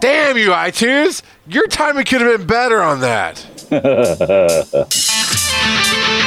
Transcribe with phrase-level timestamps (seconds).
[0.00, 1.22] Damn you, iTunes!
[1.46, 3.44] Your timing could have been better on that.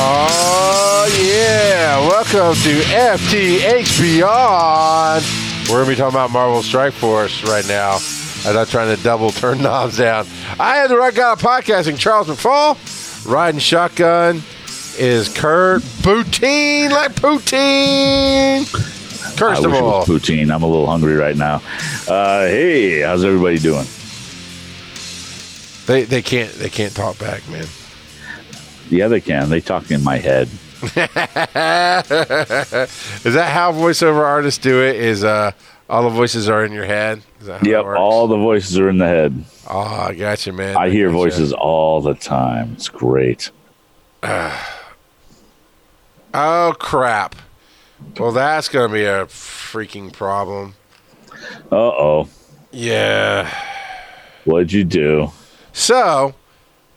[0.00, 1.98] Oh yeah!
[2.06, 5.24] Welcome to FTH Beyond.
[5.68, 7.98] We're gonna be talking about Marvel Strike Force right now.
[8.46, 10.24] I'm not trying to double turn knobs down.
[10.60, 12.76] I have the right guy of podcasting, Charles McFall.
[13.28, 14.42] Riding shotgun
[14.96, 18.66] is Kurt Boutin, like poutine.
[19.36, 20.54] First I wish it all, was poutine.
[20.54, 21.56] I'm a little hungry right now.
[22.06, 23.86] Uh, hey, how's everybody doing?
[25.86, 27.66] they they can't they can't talk back, man.
[28.90, 29.50] Yeah, they can.
[29.50, 30.48] They talk in my head.
[30.80, 32.04] is that
[33.52, 34.96] how voiceover artists do it?
[34.96, 35.52] Is uh
[35.90, 37.22] all the voices are in your head?
[37.40, 39.44] Is that how it Yep, all the voices are in the head.
[39.68, 40.76] Oh, I got you, man.
[40.76, 41.16] I hear gotcha.
[41.18, 42.72] voices all the time.
[42.74, 43.50] It's great.
[46.34, 47.34] Oh crap!
[48.18, 50.74] Well, that's gonna be a freaking problem.
[51.72, 52.28] Uh oh.
[52.70, 53.50] Yeah.
[54.44, 55.32] What'd you do?
[55.72, 56.34] So,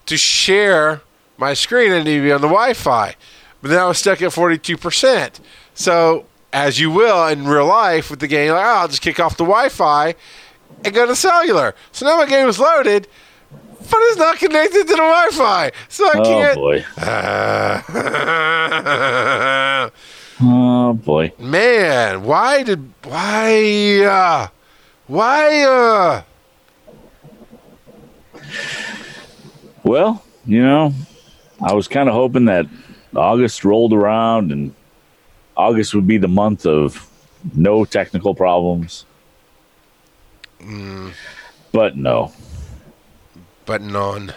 [0.05, 1.01] to share
[1.41, 3.15] my screen, I need to be on the Wi-Fi,
[3.61, 5.41] but then I was stuck at forty-two percent.
[5.73, 9.19] So, as you will in real life with the game, like, oh, I'll just kick
[9.19, 10.15] off the Wi-Fi
[10.85, 11.75] and go to cellular.
[11.91, 13.07] So now my game is loaded,
[13.49, 16.57] but it's not connected to the Wi-Fi, so I Oh can't.
[16.57, 16.85] Oh boy.
[19.81, 19.89] Uh,
[20.43, 21.33] Oh boy.
[21.37, 24.47] Man, why did why uh
[25.05, 26.23] why uh
[29.83, 30.93] Well, you know,
[31.63, 32.65] I was kind of hoping that
[33.15, 34.73] August rolled around and
[35.55, 37.07] August would be the month of
[37.53, 39.05] no technical problems.
[41.71, 42.31] But no.
[43.65, 44.33] but none.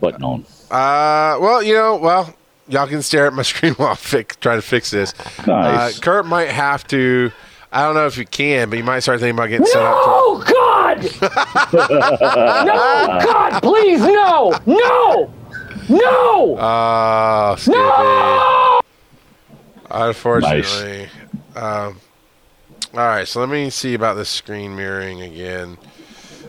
[0.00, 0.44] But no.
[0.70, 2.34] Uh well, you know, well,
[2.68, 5.14] y'all can stare at my screen while I fix, try to fix this.
[5.46, 5.98] Nice.
[5.98, 7.32] Uh, Kurt might have to
[7.72, 9.94] I don't know if you can, but you might start thinking about getting set up
[9.94, 11.02] to Oh God!
[12.66, 12.72] no,
[13.24, 15.34] God, please, no, no,
[15.88, 17.78] no, Oh, Skippy.
[17.78, 18.80] no!
[19.90, 21.08] Unfortunately.
[21.54, 22.00] Um,
[22.94, 25.78] all right, so let me see about this screen mirroring again.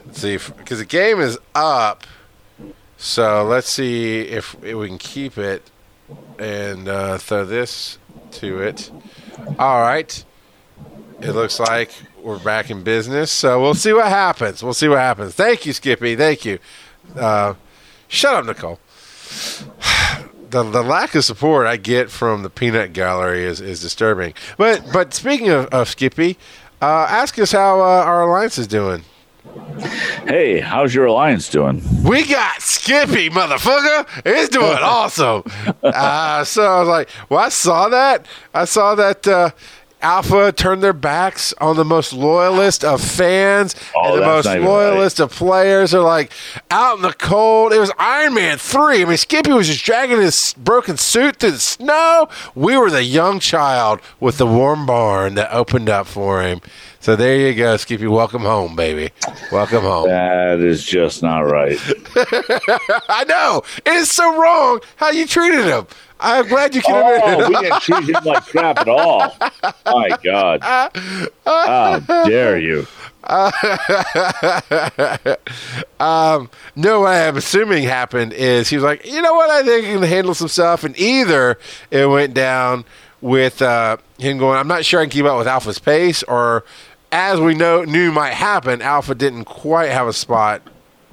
[0.05, 2.03] Let's see, because the game is up.
[2.97, 5.69] So let's see if, if we can keep it
[6.39, 7.97] and uh, throw this
[8.31, 8.89] to it.
[9.59, 10.23] All right.
[11.21, 11.91] It looks like
[12.21, 13.31] we're back in business.
[13.31, 14.63] So we'll see what happens.
[14.63, 15.33] We'll see what happens.
[15.35, 16.15] Thank you, Skippy.
[16.15, 16.59] Thank you.
[17.15, 17.55] Uh,
[18.07, 18.79] shut up, Nicole
[20.49, 24.33] the, the lack of support I get from the peanut gallery is, is disturbing.
[24.57, 26.37] But but speaking of, of Skippy,
[26.81, 29.03] uh, ask us how uh, our alliance is doing.
[30.27, 31.81] Hey, how's your alliance doing?
[32.03, 34.07] We got Skippy, motherfucker.
[34.25, 35.43] It's doing awesome.
[35.83, 38.25] Uh, so I was like, well, I saw that.
[38.53, 39.51] I saw that uh,
[40.05, 45.19] Alpha turned their backs on the most loyalist of fans Oh, and the most loyalist
[45.19, 45.95] of players.
[45.95, 46.31] Are like
[46.69, 47.73] out in the cold.
[47.73, 49.01] It was Iron Man three.
[49.01, 52.29] I mean, Skippy was just dragging his broken suit through the snow.
[52.53, 56.61] We were the young child with the warm barn that opened up for him.
[57.05, 58.07] So there you go, Skippy.
[58.07, 59.11] Welcome home, baby.
[59.51, 60.09] Welcome home.
[60.09, 61.77] That is just not right.
[63.07, 63.61] I know.
[63.85, 65.85] It is so wrong how you treated him.
[66.19, 67.49] I'm glad you can admit Oh, it.
[67.49, 69.37] we didn't treat him like crap at all.
[69.85, 70.63] My God.
[71.45, 72.87] How dare you?
[76.75, 79.93] No, what I'm assuming happened is he was like, you know what, I think I
[79.93, 80.83] can handle some stuff.
[80.83, 81.59] And either
[81.91, 82.83] it went down
[83.21, 86.65] with uh, him going, I'm not sure I can keep up with Alpha's pace, or
[87.15, 90.61] as we know knew might happen, Alpha didn't quite have a spot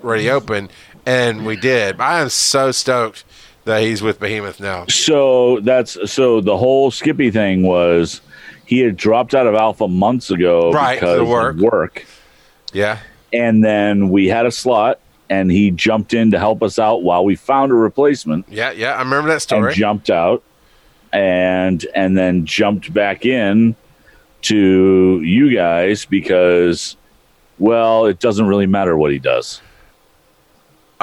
[0.03, 0.69] ready open,
[1.07, 2.01] and we did.
[2.01, 3.23] I am so stoked
[3.65, 4.87] that he's with Behemoth now.
[4.89, 8.21] So that's so the whole Skippy thing was
[8.67, 11.55] he had dropped out of Alpha months ago Right, because work.
[11.55, 12.05] of work.
[12.73, 12.99] Yeah.
[13.33, 14.99] And then we had a slot
[15.31, 18.95] and he jumped in to help us out while we found a replacement Yeah, yeah.
[18.95, 19.75] I remember that and story.
[19.75, 20.43] jumped out
[21.13, 23.77] and and then jumped back in
[24.43, 26.97] to you guys because
[27.59, 29.61] well it doesn't really matter what he does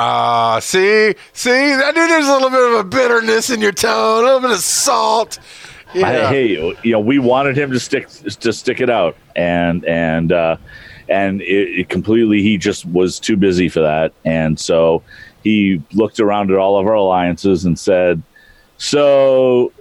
[0.01, 4.23] Ah, see, see, I knew there's a little bit of a bitterness in your tone,
[4.23, 5.39] a little bit of salt.
[5.93, 6.07] Yeah.
[6.07, 10.31] I, hey you know we wanted him to stick to stick it out and and
[10.31, 10.57] uh
[11.09, 15.01] and it, it completely he just was too busy for that and so
[15.43, 18.21] he looked around at all of our alliances and said
[18.77, 19.73] So,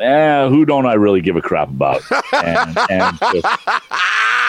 [0.00, 2.02] eh, who don't I really give a crap about?
[2.32, 3.18] And, and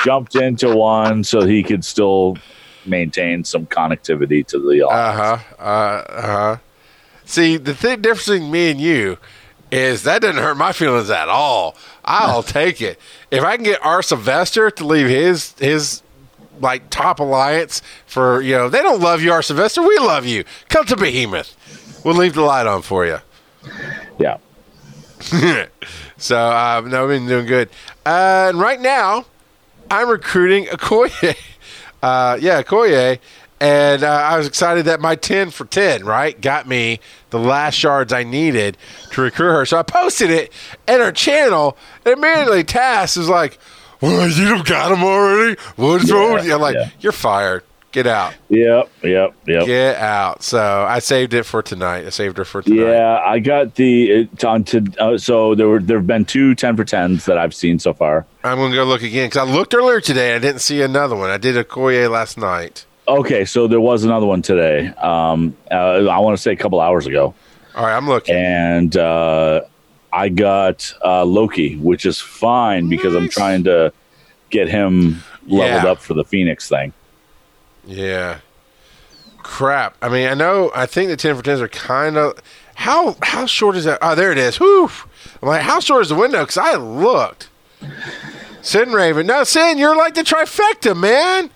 [0.03, 2.37] jumped into one so he could still
[2.85, 5.37] maintain some connectivity to the Uh huh.
[5.59, 6.57] Uh huh.
[7.25, 9.17] See, the thing difference between me and you
[9.71, 11.75] is that doesn't hurt my feelings at all.
[12.05, 12.99] I'll take it
[13.31, 16.01] if I can get our Sylvester to leave his his
[16.59, 19.81] like top alliance for you know they don't love you, our Sylvester.
[19.81, 20.43] We love you.
[20.69, 21.55] Come to Behemoth.
[22.03, 23.19] We'll leave the light on for you.
[24.19, 24.37] Yeah.
[26.17, 27.69] so um, no, we've been doing good.
[28.05, 29.25] Uh, and right now,
[29.89, 31.37] I'm recruiting Okoye.
[32.03, 33.17] Uh, yeah, Okoye.
[33.61, 36.99] And uh, I was excited that my 10 for 10, right, got me
[37.29, 38.77] the last yards I needed
[39.11, 39.65] to recruit her.
[39.65, 40.51] So I posted it
[40.85, 43.57] in her channel, and immediately Tass is like,
[44.01, 45.57] well, you got him already?
[45.77, 46.55] What's wrong with you?
[46.55, 46.89] I'm like, yeah.
[46.99, 47.63] you're fired.
[47.93, 48.33] Get out.
[48.49, 48.89] Yep.
[49.03, 49.35] Yep.
[49.47, 49.65] Yep.
[49.67, 50.41] Get out.
[50.43, 52.05] So I saved it for tonight.
[52.05, 52.91] I saved her for tonight.
[52.91, 56.55] Yeah, I got the it, on to uh, so there were there have been two
[56.55, 58.25] 10 for 10s that I've seen so far.
[58.43, 60.35] I'm going to go look again because I looked earlier today.
[60.35, 61.29] I didn't see another one.
[61.29, 62.85] I did Okoye last night.
[63.07, 64.87] Okay, so there was another one today.
[64.87, 65.75] Um, uh,
[66.07, 67.35] I want to say a couple hours ago,
[67.75, 68.33] All right, I'm looking.
[68.35, 69.61] and uh,
[70.11, 73.91] I got uh, Loki, which is fine because I'm trying to
[74.49, 75.91] get him leveled Yeah.
[75.91, 76.93] up for the Phoenix thing.
[77.85, 78.39] Yeah.
[79.39, 79.97] Crap.
[80.01, 80.71] I mean, I know.
[80.73, 82.37] I think the ten for tens are kind of.
[82.75, 83.99] How how short is that?
[84.01, 84.57] Oh, there it is.
[84.57, 84.89] Whew.
[85.41, 86.39] I'm like, how short is the window?
[86.41, 87.49] Because I looked.
[88.61, 89.27] Sin Raven.
[89.27, 91.49] No, Sin, you're like the trifecta, man.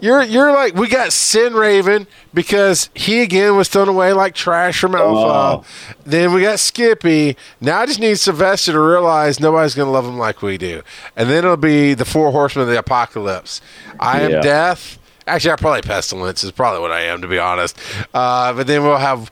[0.00, 4.80] You're you're like we got Sin Raven because he again was thrown away like trash
[4.80, 5.64] from Alpha.
[5.64, 5.64] Oh.
[6.04, 7.36] Then we got Skippy.
[7.60, 10.82] Now I just need Sylvester to realize nobody's gonna love him like we do.
[11.16, 13.60] And then it'll be the four horsemen of the apocalypse.
[13.98, 14.40] I am Yeah.
[14.40, 14.97] death.
[15.28, 17.78] Actually, I'm probably pestilence is probably what I am to be honest.
[18.14, 19.30] Uh, but then we'll have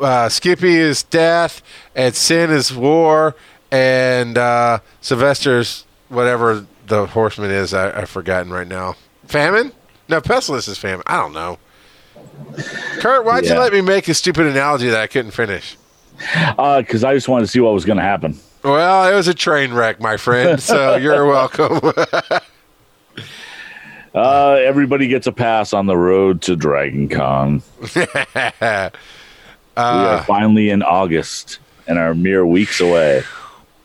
[0.00, 1.62] uh, Skippy is death,
[1.94, 3.34] and Sin is war,
[3.70, 7.72] and uh, Sylvester's whatever the horseman is.
[7.72, 8.94] I, I've forgotten right now.
[9.26, 9.72] Famine?
[10.08, 11.02] No, pestilence is famine.
[11.06, 11.58] I don't know.
[12.98, 15.76] Kurt, why'd you let me make a stupid analogy that I couldn't finish?
[16.16, 18.38] Because Uh, I just wanted to see what was going to happen.
[18.62, 20.60] Well, it was a train wreck, my friend.
[20.60, 21.80] So you're welcome.
[24.16, 27.62] Uh, everybody gets a pass on the road to Dragon Con.
[27.94, 28.02] we
[28.62, 28.90] Uh,
[29.76, 33.22] are finally in August and are mere weeks away.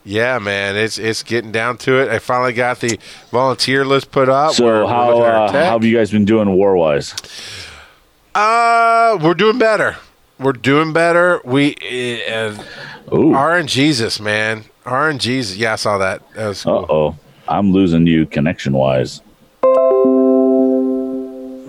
[0.06, 2.08] yeah, man, it's it's getting down to it.
[2.10, 2.98] I finally got the
[3.30, 4.54] volunteer list put up.
[4.54, 7.14] So We're- we're how our uh, how have you guys been doing war wise?
[8.34, 9.98] Uh, we're doing better.
[10.40, 11.42] We're doing better.
[11.44, 11.76] We
[12.26, 12.56] uh,
[13.14, 14.64] Ooh, RNGesus, man.
[14.86, 15.58] RNGesus.
[15.58, 16.22] Yeah, I saw that.
[16.36, 17.18] That was uh oh,
[17.50, 19.20] I'm losing you connection wise.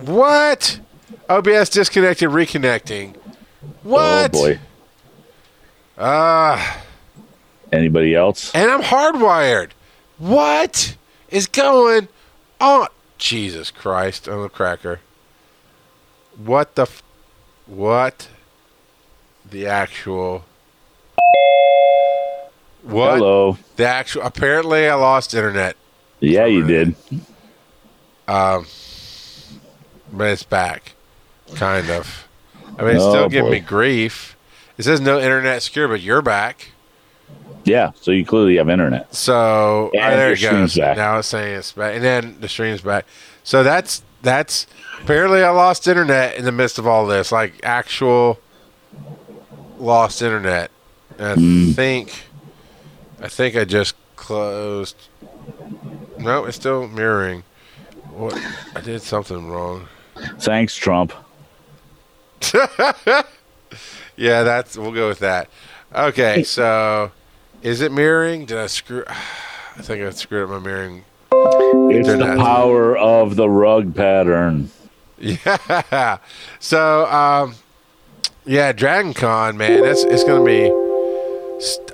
[0.04, 0.81] What?
[1.28, 3.16] OBS disconnected, reconnecting.
[3.82, 4.34] What?
[4.34, 4.58] Oh boy.
[5.99, 6.82] Ah,
[7.72, 8.50] Anybody else?
[8.54, 9.70] and I'm hardwired.
[10.19, 10.96] What
[11.31, 12.08] is going
[12.60, 12.88] on?
[13.19, 15.00] Jesus Christ I'm a cracker.
[16.37, 16.82] What the?
[16.82, 17.02] F-
[17.66, 18.28] what?
[19.49, 20.44] The actual.
[22.82, 23.19] What?
[23.19, 23.58] Hello.
[23.76, 24.22] The actual.
[24.22, 25.76] Apparently, I lost internet.
[26.20, 26.94] Yeah, you did.
[28.26, 28.66] Um,
[30.12, 30.94] but it's back,
[31.55, 32.29] kind of.
[32.79, 33.50] I mean, it's Oh, still giving boy.
[33.50, 34.37] me grief.
[34.79, 36.73] It says no internet secure, but you're back.
[37.64, 39.14] Yeah, so you clearly have internet.
[39.14, 40.75] So oh, there it goes.
[40.76, 40.97] back.
[40.97, 43.07] Now it's saying it's back, and then the stream's back.
[43.45, 44.66] So that's that's
[45.02, 48.38] apparently I lost internet in the midst of all this, like actual
[49.78, 50.71] lost internet.
[51.19, 51.71] And I Hmm.
[51.73, 52.12] think
[53.21, 54.97] I think I just closed.
[56.19, 57.45] No, it's still mirroring.
[58.11, 58.38] What
[58.75, 59.88] I did something wrong.
[60.38, 61.12] Thanks, Trump.
[64.17, 65.49] Yeah, that's we'll go with that.
[65.95, 67.12] Okay, so
[67.62, 68.47] is it mirroring?
[68.47, 69.05] Did I screw?
[69.09, 71.05] I think I screwed up my mirroring.
[71.33, 74.71] It's the power of the rug pattern.
[75.19, 76.19] Yeah.
[76.61, 77.57] So, um,
[78.45, 80.71] yeah, Dragon Con, man, it's it's gonna be.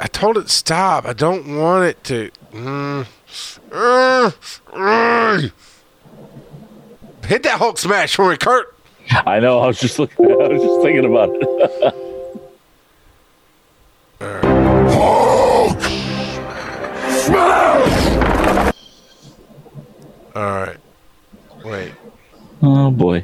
[0.00, 1.06] I told it stop.
[1.06, 2.30] I don't want it to.
[2.52, 3.06] Mm,
[3.72, 4.30] uh,
[4.72, 5.48] uh.
[7.28, 8.74] Hit that Hulk smash for me, Kurt.
[9.10, 9.60] I know.
[9.60, 10.24] I was just looking.
[10.30, 11.42] I was just thinking about it.
[14.90, 15.80] Hulk
[17.10, 18.74] smash.
[20.34, 20.76] All right.
[21.64, 21.92] Wait.
[22.62, 23.22] Oh boy.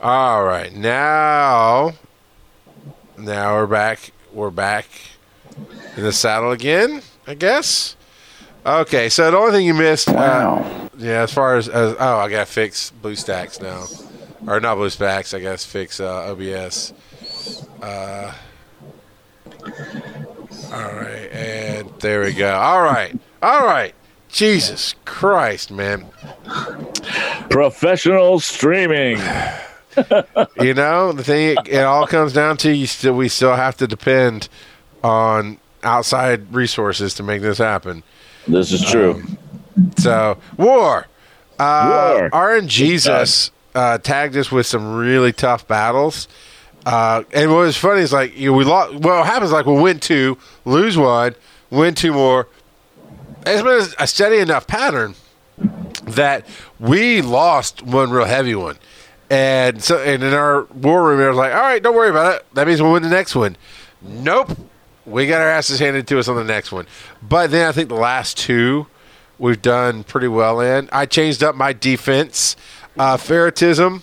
[0.00, 0.72] All right.
[0.74, 1.92] Now,
[3.16, 4.12] now we're back.
[4.32, 4.86] We're back
[5.96, 7.02] in the saddle again.
[7.26, 7.96] I guess.
[8.66, 9.08] Okay.
[9.08, 10.08] So the only thing you missed.
[10.08, 11.22] Uh, yeah.
[11.22, 13.86] As far as, as oh, I gotta fix BlueStacks now,
[14.50, 15.34] or not BlueStacks.
[15.34, 16.92] I guess fix uh, OBS.
[17.82, 18.32] Uh,
[20.72, 22.54] All right, and there we go.
[22.54, 23.94] All right, all right.
[24.28, 26.06] Jesus Christ, man.
[27.50, 29.18] Professional streaming.
[30.58, 31.50] You know the thing.
[31.50, 32.86] It, it all comes down to you.
[32.86, 34.48] Still, we still have to depend
[35.04, 38.02] on outside resources to make this happen.
[38.48, 39.22] This is true.
[39.98, 41.06] So war.
[41.58, 42.30] Uh, War.
[42.30, 46.28] RNGesus uh, tagged us with some really tough battles.
[46.84, 48.94] Uh, and what was funny is like you know, we lost.
[48.94, 51.34] Well, what happens like we'll win two, lose one,
[51.70, 52.48] win two more.
[53.46, 55.14] It's been a steady enough pattern
[56.04, 56.46] that
[56.78, 58.78] we lost one real heavy one.
[59.30, 62.34] And so, and in our war room, it was like, all right, don't worry about
[62.36, 62.46] it.
[62.54, 63.56] That means we'll win the next one.
[64.02, 64.56] Nope.
[65.06, 66.86] We got our asses handed to us on the next one.
[67.22, 68.86] But then I think the last two
[69.42, 70.88] we've done pretty well in.
[70.92, 72.56] I changed up my defense.
[72.96, 74.02] Uh, Ferretism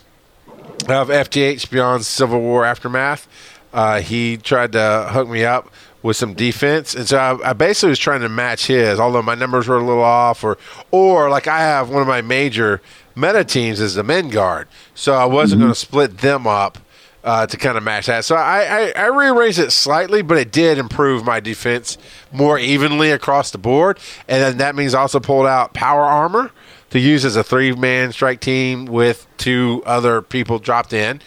[0.90, 3.28] of FTH Beyond Civil War Aftermath.
[3.72, 7.90] Uh, he tried to hook me up with some defense, and so I, I basically
[7.90, 9.00] was trying to match his.
[9.00, 10.58] Although my numbers were a little off, or
[10.92, 12.82] or like I have one of my major
[13.16, 16.80] meta teams is the men guard, so I wasn't going to split them up
[17.24, 18.26] uh, to kind of match that.
[18.26, 21.98] So I, I, I rearranged it slightly, but it did improve my defense
[22.32, 24.00] more evenly across the board.
[24.28, 26.52] And then that means I also pulled out power armor
[26.92, 31.22] to use as a three man strike team with two other people dropped in.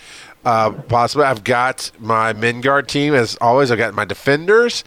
[0.44, 3.70] Uh, possibly, I've got my men guard team as always.
[3.70, 4.82] I've got my defenders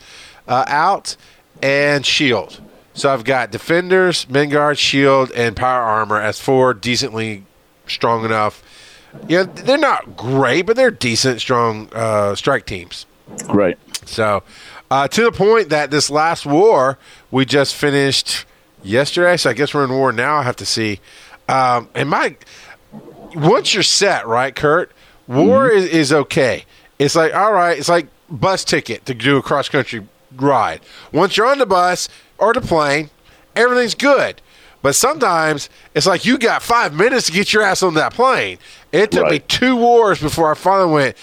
[0.47, 1.15] uh, out
[1.61, 2.61] and shield.
[2.93, 7.43] So I've got defenders, men guard, shield, and power armor as four decently
[7.87, 8.63] strong enough.
[9.27, 13.05] Yeah, they're not great, but they're decent, strong uh, strike teams.
[13.49, 13.77] Right.
[14.05, 14.43] So,
[14.91, 16.97] uh, to the point that this last war
[17.31, 18.45] we just finished
[18.83, 20.37] yesterday, so I guess we're in war now.
[20.37, 20.99] I have to see.
[21.49, 22.37] Um, and my,
[23.35, 24.91] once you're set, right, Kurt,
[25.27, 26.65] war is, is okay.
[26.99, 30.81] It's like, all right, it's like bus ticket to do a cross country ride.
[31.11, 32.07] Once you're on the bus
[32.37, 33.09] or the plane,
[33.55, 34.41] everything's good.
[34.85, 38.59] But sometimes it's like you got five minutes to get your ass on that plane.
[38.91, 41.17] It took me two wars before I finally went,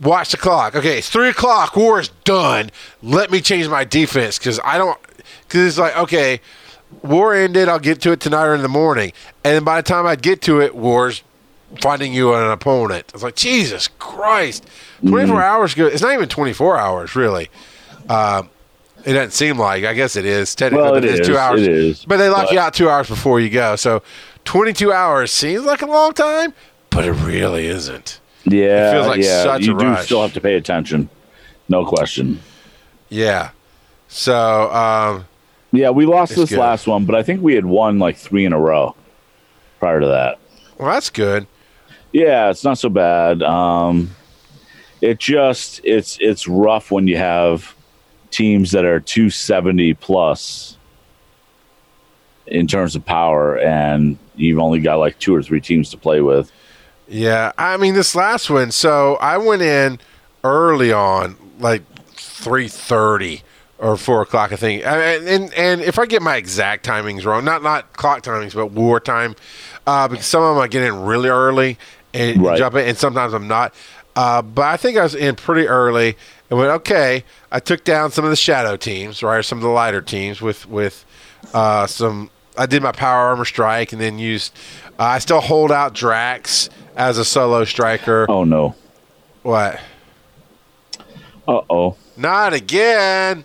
[0.00, 0.74] watch the clock.
[0.74, 1.76] Okay, it's three o'clock.
[1.76, 2.72] War is done.
[3.04, 4.98] Let me change my defense because I don't.
[5.42, 6.40] Because it's like, okay,
[7.04, 7.68] war ended.
[7.68, 9.12] I'll get to it tonight or in the morning.
[9.44, 11.22] And then by the time I get to it, war's
[11.80, 13.12] finding you an opponent.
[13.14, 14.68] It's like, Jesus Christ.
[15.06, 15.86] 24 hours go.
[15.86, 17.48] It's not even 24 hours, really.
[18.08, 18.50] Um,
[19.04, 19.84] it doesn't seem like.
[19.84, 21.62] I guess it is technically, Well, it it's two hours.
[21.62, 23.76] it is, but they lock but- you out two hours before you go.
[23.76, 24.02] So
[24.44, 26.52] 22 hours seems like a long time,
[26.90, 28.20] but it really isn't.
[28.44, 28.92] Yeah.
[28.92, 29.42] feels like yeah.
[29.42, 31.08] such a you do still have to pay attention.
[31.68, 32.40] No question.
[33.08, 33.50] Yeah.
[34.08, 35.24] So um,
[35.72, 36.58] Yeah, we lost this good.
[36.58, 38.94] last one, but I think we had won like three in a row
[39.80, 40.38] prior to that.
[40.78, 41.46] well, that's good.
[42.12, 43.42] Yeah, it's not so bad.
[43.42, 44.14] Um,
[45.00, 47.73] it just it's it's rough when you have
[48.34, 50.76] teams that are 270 plus
[52.46, 56.20] in terms of power, and you've only got like two or three teams to play
[56.20, 56.52] with.
[57.08, 58.70] Yeah, I mean this last one.
[58.70, 59.98] So I went in
[60.42, 61.82] early on, like
[62.14, 63.42] three thirty
[63.78, 64.84] or four o'clock, I think.
[64.86, 68.66] And, and and if I get my exact timings wrong, not not clock timings, but
[68.72, 69.36] war time,
[69.86, 71.78] uh, because some of them I get in really early
[72.12, 72.58] and Right.
[72.58, 73.74] jump in, and sometimes I'm not.
[74.16, 76.16] Uh, but I think I was in pretty early
[76.50, 77.24] and went okay.
[77.50, 80.40] I took down some of the shadow teams, right, or some of the lighter teams
[80.40, 81.04] with with
[81.52, 82.30] uh, some.
[82.56, 84.56] I did my power armor strike and then used.
[84.98, 88.26] Uh, I still hold out Drax as a solo striker.
[88.28, 88.74] Oh no!
[89.42, 89.80] What?
[91.48, 91.96] Uh oh!
[92.16, 93.44] Not again.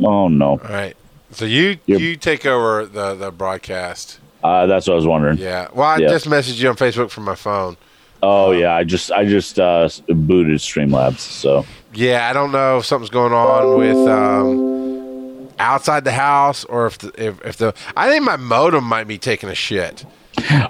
[0.00, 0.50] Oh no!
[0.50, 0.96] All right.
[1.32, 2.00] So you Yep.
[2.00, 4.20] you take over the the broadcast.
[4.42, 5.38] Uh, that's what I was wondering.
[5.38, 5.68] Yeah.
[5.72, 6.08] Well, I Yeah.
[6.08, 7.76] just messaged you on Facebook from my phone.
[8.22, 11.18] Oh yeah, I just I just uh, booted Streamlabs.
[11.18, 16.86] So Yeah, I don't know if something's going on with um, outside the house or
[16.86, 20.04] if the, if, if the I think my modem might be taking a shit.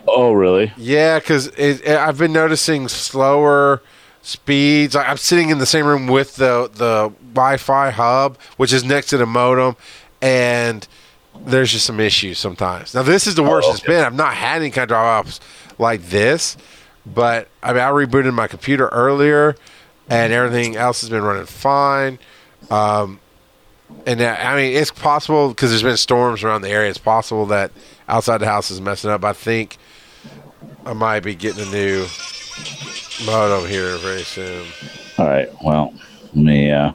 [0.06, 0.72] oh really?
[0.76, 1.50] Yeah, because
[1.86, 3.82] I've been noticing slower
[4.22, 4.94] speeds.
[4.94, 9.08] Like, I'm sitting in the same room with the the Wi-Fi hub, which is next
[9.08, 9.76] to the modem,
[10.20, 10.86] and
[11.46, 12.94] there's just some issues sometimes.
[12.94, 13.92] Now this is the worst it's okay.
[13.92, 14.04] been.
[14.04, 15.40] I've not had any kind of drop-offs
[15.78, 16.56] like this,
[17.14, 19.56] but I mean I rebooted my computer earlier,
[20.08, 22.18] and everything else has been running fine.
[22.70, 23.20] Um,
[24.06, 26.90] and that, I mean it's possible because there's been storms around the area.
[26.90, 27.70] It's possible that
[28.08, 29.24] outside the house is messing up.
[29.24, 29.78] I think
[30.84, 32.06] I might be getting a new
[33.24, 34.66] modem here very soon.
[35.18, 35.48] All right.
[35.62, 35.94] Well,
[36.34, 36.92] let me uh,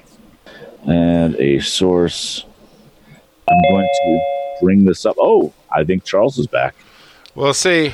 [0.88, 2.46] add a source.
[3.48, 4.20] I'm going to
[4.62, 5.16] bring this up.
[5.20, 6.76] Oh, I think Charles is back.
[7.36, 7.94] We'll see.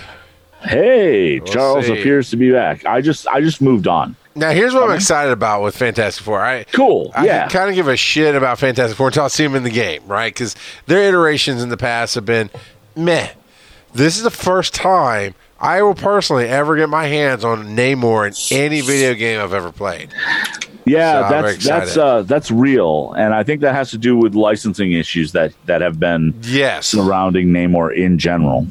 [0.62, 1.94] Hey, We'll Charles see.
[2.00, 2.86] appears to be back.
[2.86, 4.16] I just I just moved on.
[4.36, 6.42] Now here's what I'm excited about with Fantastic Four.
[6.44, 7.12] I Cool.
[7.16, 7.48] I yeah.
[7.48, 10.02] kind of give a shit about Fantastic Four until I see them in the game,
[10.08, 10.34] right?
[10.34, 12.50] Because their iterations in the past have been
[12.96, 13.30] meh.
[13.94, 18.58] This is the first time I will personally ever get my hands on Namor in
[18.58, 20.14] any video game I've ever played.
[20.86, 24.36] Yeah, So that's that's uh, that's real, and I think that has to do with
[24.36, 26.88] licensing issues that that have been Yes.
[26.88, 28.68] surrounding Namor in general.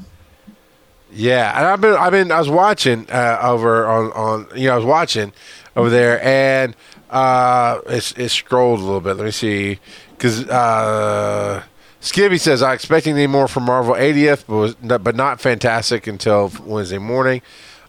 [1.10, 4.74] Yeah, and I've been, I've been, I was watching uh, over on, on, you know,
[4.74, 5.32] I was watching
[5.74, 6.76] over there, and
[7.10, 9.16] uh, it's it scrolled a little bit.
[9.16, 9.78] Let me see,
[10.10, 11.62] because uh,
[12.00, 16.52] Skippy says I expecting any more from Marvel 80th, but was, but not fantastic until
[16.64, 17.40] Wednesday morning.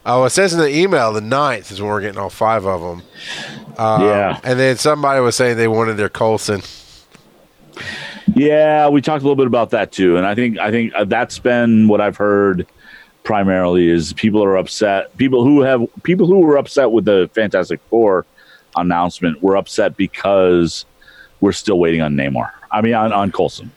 [0.06, 2.80] Oh, it says in the email the 9th is when we're getting all five of
[2.80, 3.02] them.
[3.78, 6.62] yeah, And then somebody was saying they wanted their Coulson.
[8.34, 11.04] yeah, we talked a little bit about that too, and I think I think uh,
[11.04, 12.66] that's been what I've heard
[13.30, 15.16] primarily is people are upset.
[15.16, 18.26] People who have people who were upset with the Fantastic Four
[18.74, 20.84] announcement were upset because
[21.40, 22.50] we're still waiting on Namor.
[22.72, 23.70] I mean, on on Coulson.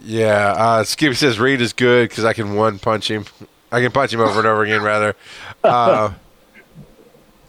[0.00, 3.24] Yeah, uh, Skippy says Reed is good because I can one punch him.
[3.70, 5.14] I can punch him over and over again, rather.
[5.62, 6.12] Uh,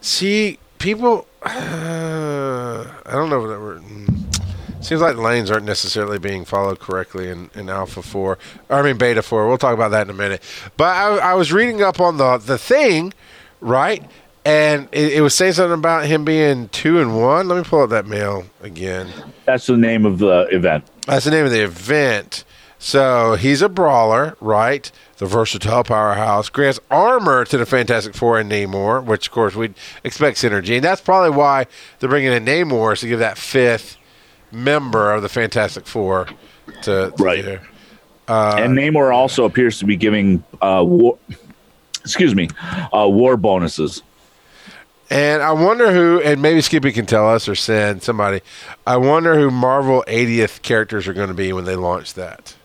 [0.01, 1.27] see, people.
[1.41, 1.49] Uh,
[3.05, 4.18] I don't know if that we're.
[4.81, 8.37] Seems like the lanes aren't necessarily being followed correctly in, in Alpha 4.
[8.69, 9.47] Or, I mean, Beta 4.
[9.47, 10.41] We'll talk about that in a minute.
[10.77, 13.13] But I, I was reading up on the, the thing,
[13.59, 14.03] right?
[14.45, 17.47] And it, it was saying something about him being 2 and 1.
[17.47, 19.09] Let me pull up that mail again.
[19.45, 20.85] That's the name of the event.
[21.05, 22.45] That's the name of the event.
[22.81, 24.89] So he's a brawler, right?
[25.17, 29.73] The versatile powerhouse grants armor to the Fantastic Four and Namor, which of course we'd
[30.05, 31.67] expect synergy, and that's probably why
[31.99, 33.97] they're bringing in Namor is to give that fifth
[34.51, 36.27] member of the Fantastic Four
[36.83, 37.43] to, to Right.
[37.43, 37.59] do.
[38.27, 41.17] and Namor also appears to be giving uh, war,
[42.01, 42.49] excuse me,
[42.93, 44.01] uh, war bonuses.
[45.11, 48.41] And I wonder who, and maybe Skippy can tell us or send somebody.
[48.85, 52.55] I wonder who Marvel 80th characters are going to be when they launch that.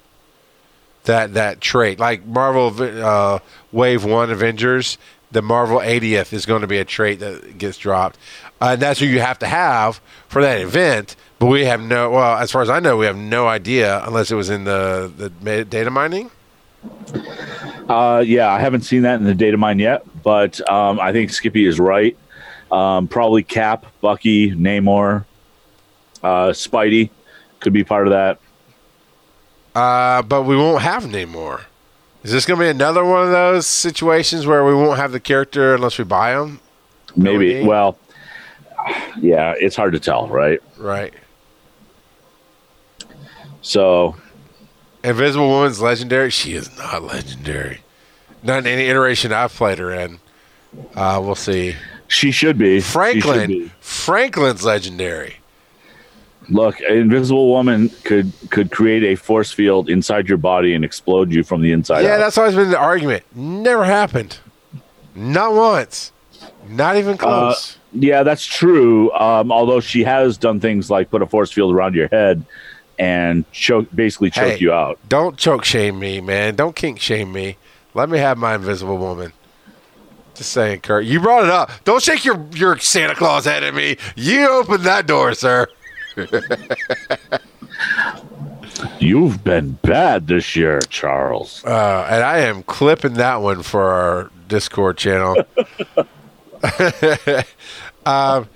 [1.05, 3.38] That that trait, like Marvel uh,
[3.73, 4.97] Wave One Avengers,
[5.35, 8.18] the Marvel 80th is going to be a trait that gets dropped,
[8.61, 11.16] uh, and that's who you have to have for that event.
[11.38, 14.31] But we have no, well, as far as I know, we have no idea unless
[14.31, 16.31] it was in the the data mining.
[17.88, 21.31] Uh, yeah, I haven't seen that in the data mine yet, but um, I think
[21.31, 22.16] Skippy is right.
[22.73, 25.25] Um, probably Cap, Bucky, Namor,
[26.23, 27.11] uh, Spidey
[27.61, 28.38] could be part of that.
[29.75, 31.62] Uh, but we won't have Namor.
[32.24, 35.20] Is this going to be another one of those situations where we won't have the
[35.20, 36.58] character unless we buy them?
[37.14, 37.62] Maybe.
[37.62, 37.98] Well,
[39.18, 40.58] yeah, it's hard to tell, right?
[40.78, 41.12] Right.
[43.60, 44.16] So
[45.04, 46.30] Invisible Woman's legendary.
[46.30, 47.82] She is not legendary.
[48.42, 50.18] Not in any iteration I've played her in.
[50.94, 51.76] Uh, we'll see.
[52.08, 52.80] she should be.
[52.80, 53.48] She should Franklin.
[53.48, 53.72] be.
[53.80, 55.37] Franklin's legendary.
[56.48, 61.42] Look, Invisible Woman could could create a force field inside your body and explode you
[61.42, 62.18] from the inside yeah, out.
[62.18, 63.24] that's always been the argument.
[63.35, 64.38] Never happened.
[65.14, 66.12] Not once.
[66.68, 67.78] Not even close.
[67.92, 69.12] Yeah, that's true.
[69.12, 72.44] Um, although she has done things like put a force field around your head
[72.98, 74.59] and choke, basically choke Hey.
[74.59, 74.98] you out.
[75.09, 76.54] Don't choke shame me, man.
[76.54, 77.57] Don't kink shame me.
[77.94, 79.33] Let me have my Invisible Woman.
[80.35, 81.04] Just saying, Kurt.
[81.04, 81.70] You brought it up.
[81.85, 83.96] Don't shake your, your Santa Claus head at me.
[84.16, 85.68] You opened that door, sir.
[88.98, 91.64] You've been bad this year, Charles.
[91.64, 95.37] Uh, and I am clipping that one for our Discord channel.
[98.07, 98.48] um,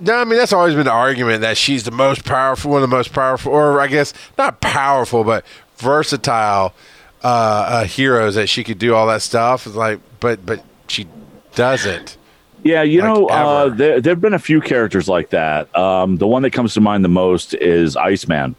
[0.00, 2.90] no, I mean that's always been the argument that she's the most powerful, one of
[2.90, 6.74] the most powerful, or I guess not powerful, but versatile
[7.22, 9.66] uh, uh, heroes that she could do all that stuff.
[9.66, 11.06] It's like, but but she
[11.54, 12.16] doesn't.
[12.62, 15.74] Yeah, you Like know, uh, there there have been a few characters like that.
[15.76, 18.54] Um, the one that comes to mind the most is Iceman.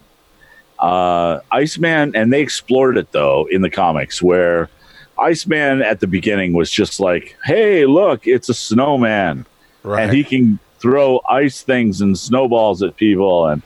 [0.79, 4.69] Uh, Iceman, and they explored it though in the comics, where
[5.17, 9.45] Iceman at the beginning was just like, "Hey, look, it's a snowman,
[9.83, 10.03] Right.
[10.03, 13.61] and he can throw ice things and snowballs at people, and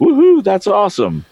[0.00, 1.24] woohoo, that's awesome."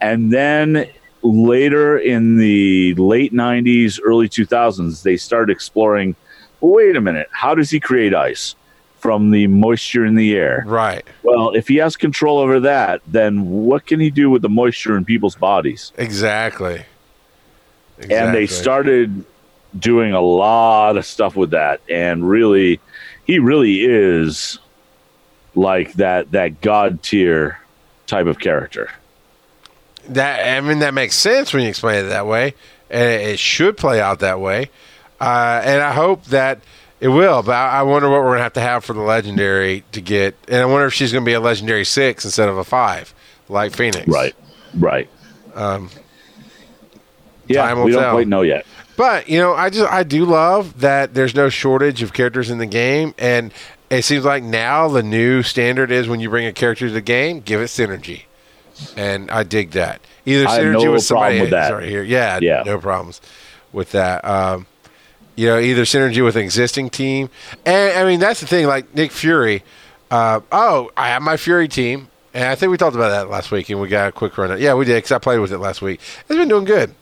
[0.00, 0.88] And then
[1.22, 6.16] later in the late '90s, early 2000s, they started exploring
[6.62, 8.54] wait a minute, how does he create ice
[8.98, 10.64] from the moisture in the air?
[10.66, 11.04] right.
[11.22, 14.96] Well, if he has control over that, then what can he do with the moisture
[14.96, 15.92] in people's bodies?
[15.98, 16.84] Exactly.
[18.10, 19.24] And they started
[19.78, 21.80] doing a lot of stuff with that.
[21.88, 22.80] And really,
[23.24, 24.58] he really is
[25.54, 27.60] like that that god tier
[28.06, 28.90] type of character.
[30.08, 32.54] That I mean that makes sense when you explain it that way,
[32.90, 34.70] and it, it should play out that way.
[35.22, 36.60] Uh, and I hope that
[37.00, 39.82] It will, but I I wonder what we're gonna have to have for the legendary
[39.92, 40.36] to get.
[40.48, 43.12] And I wonder if she's gonna be a legendary six instead of a five,
[43.48, 44.06] like Phoenix.
[44.06, 44.34] Right.
[44.78, 45.08] Right.
[45.54, 45.90] Um,
[47.46, 48.12] Yeah, we don't tell.
[48.12, 48.64] quite know yet.
[48.96, 52.58] But you know, I just I do love that there's no shortage of characters in
[52.58, 53.52] the game, and
[53.90, 57.00] it seems like now the new standard is when you bring a character to the
[57.00, 58.22] game, give it synergy,
[58.96, 60.00] and I dig that.
[60.24, 61.68] Either synergy no with somebody with that.
[61.68, 62.62] sorry, here, yeah, Yeah.
[62.64, 63.20] no problems
[63.72, 64.24] with that.
[64.24, 64.66] Um,
[65.36, 67.30] you know, either synergy with an existing team,
[67.64, 68.66] and I mean that's the thing.
[68.66, 69.62] Like Nick Fury,
[70.10, 73.50] uh, oh, I have my Fury team, and I think we talked about that last
[73.50, 74.60] week, and we got a quick run.
[74.60, 76.00] Yeah, we did because I played with it last week.
[76.20, 76.94] It's been doing good.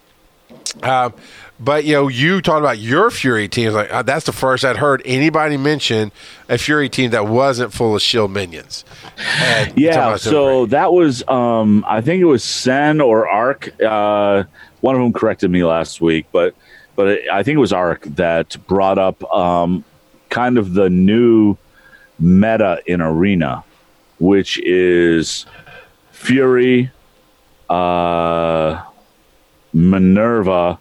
[0.82, 1.14] Um,
[1.58, 3.72] but you know, you talked about your Fury team.
[3.72, 6.10] Like uh, that's the first I'd heard anybody mention
[6.48, 8.84] a Fury team that wasn't full of Shield minions.
[9.18, 13.78] And Yeah, so that was um I think it was Sen or Arc.
[13.82, 14.44] Uh
[14.80, 16.54] one of them corrected me last week, but
[17.00, 19.84] but it, I think it was Arc that brought up um
[20.28, 21.56] kind of the new
[22.18, 23.64] meta in Arena,
[24.18, 25.46] which is
[26.12, 26.90] Fury,
[27.70, 28.84] uh
[29.72, 30.78] Minerva,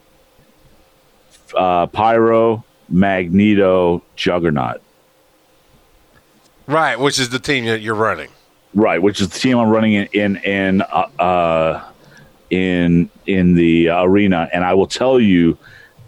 [1.56, 4.82] uh Pyro, Magneto, Juggernaut.
[6.68, 8.30] right, which is the team that you're running.
[8.74, 11.84] Right, which is the team I'm running in in in uh, uh,
[12.50, 15.58] in in the arena, and I will tell you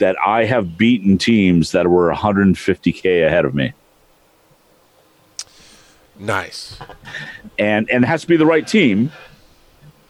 [0.01, 3.73] that I have beaten teams that were 150k ahead of me,
[6.19, 6.77] Nice.
[7.57, 9.11] and and it has to be the right team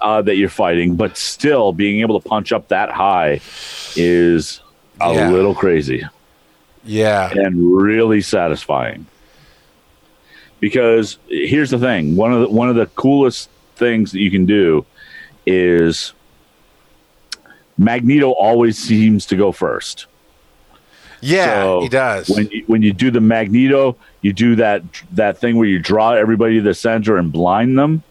[0.01, 3.39] uh, that you're fighting, but still being able to punch up that high
[3.95, 4.61] is
[4.99, 5.29] a Yeah.
[5.31, 6.03] little crazy.
[6.83, 7.29] Yeah.
[7.31, 9.05] and really satisfying.
[10.59, 14.45] Because here's the thing: one of the one of the coolest things that you can
[14.45, 14.85] do
[15.45, 16.13] is
[17.81, 20.05] Magneto always seems to go first.
[21.19, 22.29] Yeah, So he does.
[22.29, 26.11] When you, when you do the Magneto, you do that that thing where you draw
[26.13, 28.03] everybody to the center and blind them.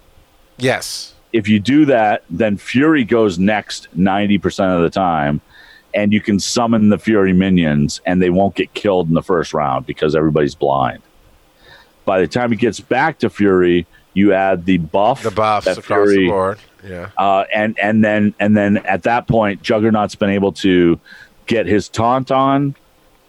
[0.59, 1.14] yes.
[1.33, 5.40] If you do that, then Fury goes next ninety percent of the time,
[5.94, 9.54] and you can summon the Fury minions, and they won't get killed in the first
[9.54, 11.00] round because everybody's blind.
[12.04, 15.78] By the time it gets back to Fury, you add the buff, The buffs that
[15.78, 16.59] across Fury, the board.
[16.86, 17.10] Yeah.
[17.18, 20.98] uh, and and then and then at that point, Juggernaut's been able to
[21.46, 22.74] get his taunt on,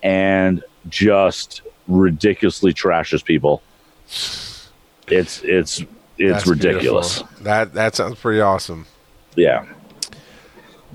[0.03, 3.61] and just ridiculously trashes people.
[5.07, 7.19] It's it's it's That's ridiculous.
[7.19, 7.43] beautiful.
[7.43, 8.85] That that sounds pretty awesome.
[9.35, 9.65] Yeah.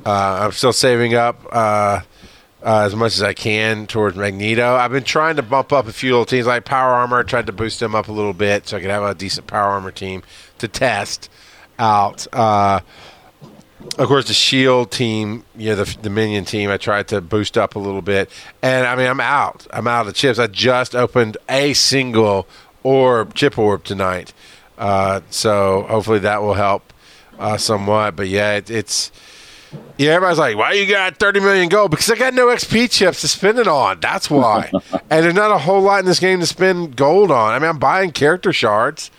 [0.04, 2.00] Uh, I'm still saving up uh,
[2.62, 4.76] uh, as much as I can towards Magneto.
[4.76, 7.20] I've been trying to bump up a few little teams like Power Armor.
[7.20, 9.46] I tried to boost them up a little bit so I could have a decent
[9.46, 10.22] Power Armor team
[10.58, 11.28] to test
[11.78, 12.26] out.
[12.32, 12.80] Uh,
[13.98, 17.56] of course, the Shield team, you know, the, the Minion team, I tried to boost
[17.56, 18.30] up a little bit,
[18.62, 19.66] and I mean, I'm out.
[19.72, 20.38] I'm out of chips.
[20.38, 22.46] I just opened a single
[22.82, 24.32] orb, chip orb tonight,
[24.76, 26.92] uh, so hopefully that will help
[27.38, 28.16] uh, somewhat.
[28.16, 29.12] But yeah, it, it's
[29.98, 33.20] yeah, everybody's like, "Why you got 30 million gold?" Because I got no XP chips
[33.22, 34.00] to spend it on.
[34.00, 34.70] That's why.
[34.92, 37.52] and there's not a whole lot in this game to spend gold on.
[37.52, 39.10] I mean, I'm buying character shards,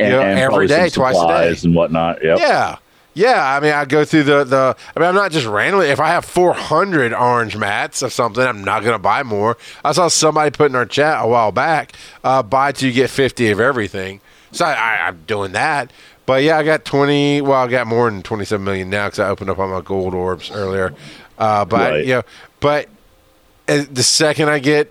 [0.00, 1.66] you know, every probably day, some twice a day.
[1.68, 2.22] and whatnot.
[2.24, 2.38] Yep.
[2.38, 2.76] Yeah.
[3.14, 4.74] Yeah, I mean, I go through the, the.
[4.96, 5.88] I mean, I'm not just randomly.
[5.88, 9.58] If I have 400 orange mats of something, I'm not going to buy more.
[9.84, 11.92] I saw somebody put in our chat a while back,
[12.24, 14.22] uh, buy till you get 50 of everything.
[14.52, 15.92] So I, I, I'm doing that.
[16.24, 17.42] But yeah, I got 20.
[17.42, 20.14] Well, I got more than 27 million now because I opened up all my gold
[20.14, 20.94] orbs earlier.
[21.36, 22.06] Uh, but Right.
[22.06, 22.22] you know,
[22.60, 22.88] but
[23.66, 24.90] the second I get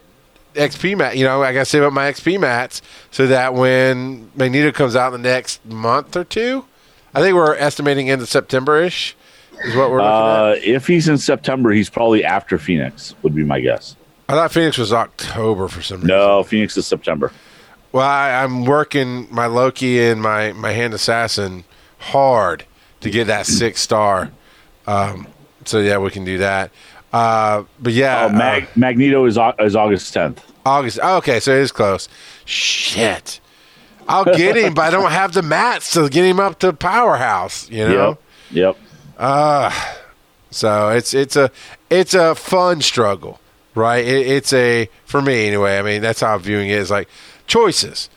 [0.54, 4.32] XP mat, you know, I got to save up my XP mats so that when
[4.36, 6.66] Magneto comes out in the next month or two,
[7.14, 9.16] I think we're estimating into September ish
[9.64, 13.16] is what we're looking Uh, if he's in September, he's probably after Phoenix.
[13.24, 13.96] Would be my guess.
[14.30, 16.08] I thought Phoenix was October for some reason.
[16.08, 17.32] No, Phoenix is September.
[17.92, 21.66] Well, I, I'm working my Loki and my, my Hand Assassin
[22.00, 22.66] hard
[23.02, 24.32] to get that six star.
[24.88, 25.28] Um,
[25.66, 26.72] so yeah, we can do that.
[27.14, 30.38] Uh, but yeah, Oh, Mag- Magneto is is August 10th.
[30.40, 31.00] uh, August.
[31.02, 32.08] Oh, okay, so it is close.
[32.46, 33.40] Shit.
[34.08, 37.70] I'll get him, but I don't have the mats to get him up to powerhouse.
[37.70, 38.18] You know.
[38.52, 38.78] Yep.
[38.78, 38.78] Yep.
[39.18, 39.72] Uh
[40.50, 41.52] So it's it's a
[41.90, 43.40] it's a fun struggle,
[43.76, 44.06] right?
[44.06, 45.78] It, it's a for me anyway.
[45.78, 46.78] I mean, that's how I'm viewing it.
[46.80, 47.08] Is like
[47.48, 48.10] choices.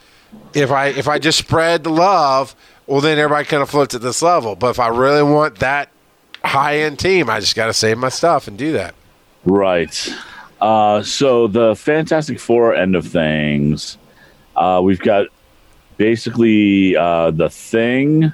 [0.53, 2.55] If I if I just spread the love,
[2.87, 4.55] well, then everybody kind of floats at this level.
[4.55, 5.89] But if I really want that
[6.45, 8.95] high end team, I just got to save my stuff and do that.
[9.45, 10.13] Right.
[10.61, 13.97] Uh, so the Fantastic Four end of things,
[14.55, 15.27] uh, we've got
[15.97, 18.33] basically uh, the thing.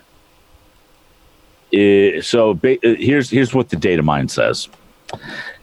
[1.73, 4.67] i- so ba- uh, here's here's what the data mine says.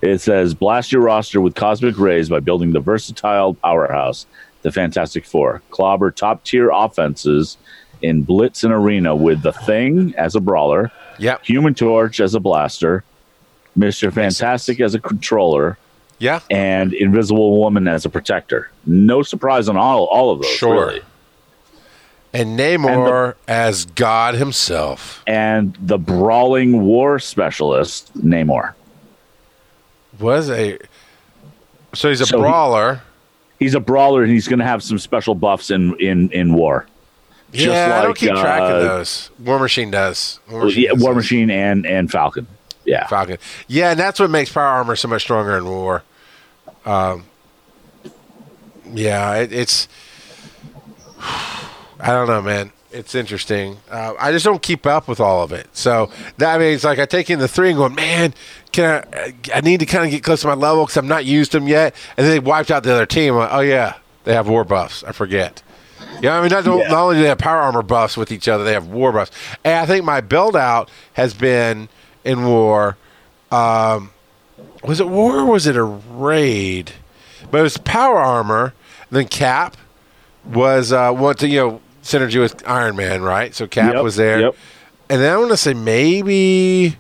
[0.03, 4.27] It says blast your roster with cosmic rays by building the versatile powerhouse,
[4.63, 5.63] the Fantastic Four.
[5.71, 7.57] Clobber top tier offenses
[8.03, 11.45] in Blitz and Arena with the Thing as a brawler, Yep.
[11.45, 13.05] Human Torch as a blaster,
[13.77, 15.79] Mister Fantastic as a controller,
[16.19, 16.41] Yeah.
[16.51, 18.71] and Invisible Woman as a protector.
[18.87, 20.51] No surprise on all all of those.
[20.51, 20.87] Sure.
[20.87, 21.01] really.
[22.33, 25.23] And Namor as God himself.
[25.27, 28.75] And the brawling war specialist Namor.
[30.21, 30.79] Was a
[31.95, 33.01] so he's a So he- brawler.
[33.59, 36.87] He's a brawler, and he's going to have some special buffs in in in war.
[37.53, 39.31] Yeah, I don't keep track of uh, those.
[39.39, 40.41] War Machine does.
[40.51, 41.15] War Machine yeah, does War.
[41.15, 42.47] Machine and and Falcon.
[42.85, 43.39] Yeah, Falcon.
[43.67, 46.03] Yeah, and that's what makes power armor so much stronger in war.
[46.85, 47.25] Um,
[48.93, 49.89] yeah, it, it's.
[51.21, 52.73] I don't know, man.
[52.91, 53.79] It's interesting.
[53.91, 55.69] Uh, I just don't keep up with all of it.
[55.77, 58.33] So that I mean, it's like I take in the three and going, man,
[58.73, 59.35] can I?
[59.55, 61.67] I need to kind of get close to my level because I'm not used them
[61.67, 61.95] yet.
[62.17, 63.35] And then they wiped out the other team.
[63.35, 65.03] Like, oh yeah, they have war buffs.
[65.05, 65.63] I forget.
[66.23, 66.89] Yeah, I mean, not, Yeah.
[66.89, 69.31] not only do they have power armor buffs with each other, they have war buffs.
[69.65, 71.89] And I think my build out has been
[72.25, 72.97] in war.
[73.51, 74.11] Um,
[74.85, 76.93] was it war or was it a raid?
[77.51, 78.75] But it was power armor.
[79.11, 79.77] Then Cap
[80.45, 83.55] was uh, what you know synergy with Iron Man, right?
[83.55, 84.57] So Cap Yep, was there, yep.
[85.09, 86.97] and then I want to say maybe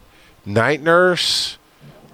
[0.46, 1.58] Night Nurse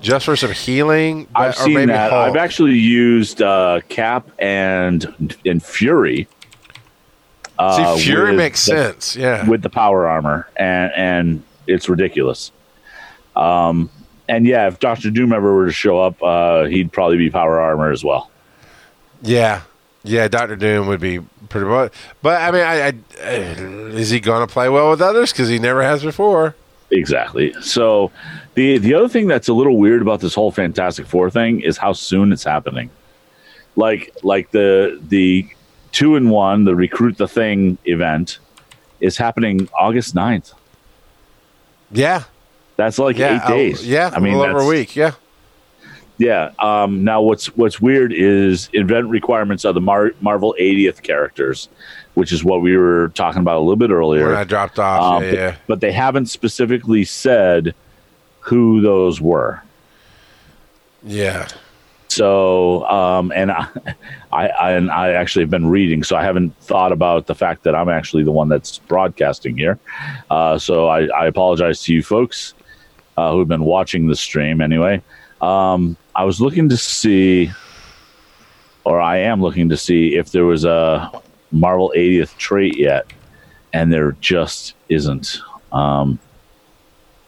[0.00, 1.28] just for some healing.
[1.32, 2.10] but- I've or seen maybe that.
[2.10, 2.28] Hulk.
[2.30, 6.26] I've actually used uh, Cap and and Fury.
[7.58, 9.16] Uh, See, Fury makes the- sense.
[9.16, 12.52] Yeah, with the power armor, and and it's ridiculous.
[13.36, 13.90] Um,
[14.28, 17.60] and yeah, if Doctor Doom ever were to show up, uh, he'd probably be power
[17.60, 18.30] armor as well.
[19.22, 19.62] Yeah,
[20.02, 20.28] yeah.
[20.28, 21.92] Doctor Doom would be pretty much.
[22.22, 22.88] But I mean, I, I
[23.22, 23.64] uh,
[23.96, 25.32] is he going to play well with others?
[25.32, 26.54] Because he never has before.
[26.90, 27.52] Exactly.
[27.60, 28.12] So
[28.54, 31.76] the the other thing that's a little weird about this whole Fantastic Four thing is
[31.76, 32.90] how soon it's happening.
[33.76, 35.48] Like like the the
[35.94, 38.38] two and one, the recruit the thing event
[39.00, 40.52] is happening August 9th.
[41.90, 42.24] Yeah,
[42.76, 43.80] That's like yeah, eight days.
[43.80, 44.10] uh, yeah.
[44.12, 44.96] I mean a little over a week.
[44.96, 45.12] Yeah,
[46.18, 46.50] Yeah.
[46.58, 51.68] Um, now, what's what's weird is event requirements are the Mar- Marvel 80th characters,
[52.14, 54.26] which is what we were talking about a little bit earlier.
[54.26, 55.00] when I dropped off.
[55.02, 55.56] Um, yeah, but, yeah.
[55.68, 57.74] but they haven't specifically said
[58.40, 59.62] who those were.
[61.04, 61.46] Yeah.
[62.14, 63.50] So, um, and
[64.32, 67.64] I, I, and I actually have been reading, so I haven't thought about the fact
[67.64, 69.78] that I'm actually the one that's broadcasting here.
[70.30, 72.54] Uh, so I, I apologize to you folks
[73.16, 75.02] uh, who've been watching the stream anyway.
[75.40, 77.50] Um, I was looking to see,
[78.84, 81.10] or I am looking to see if there was a
[81.50, 83.12] Marvel 80th trait yet,
[83.72, 85.40] and there just isn't.
[85.72, 86.20] Um,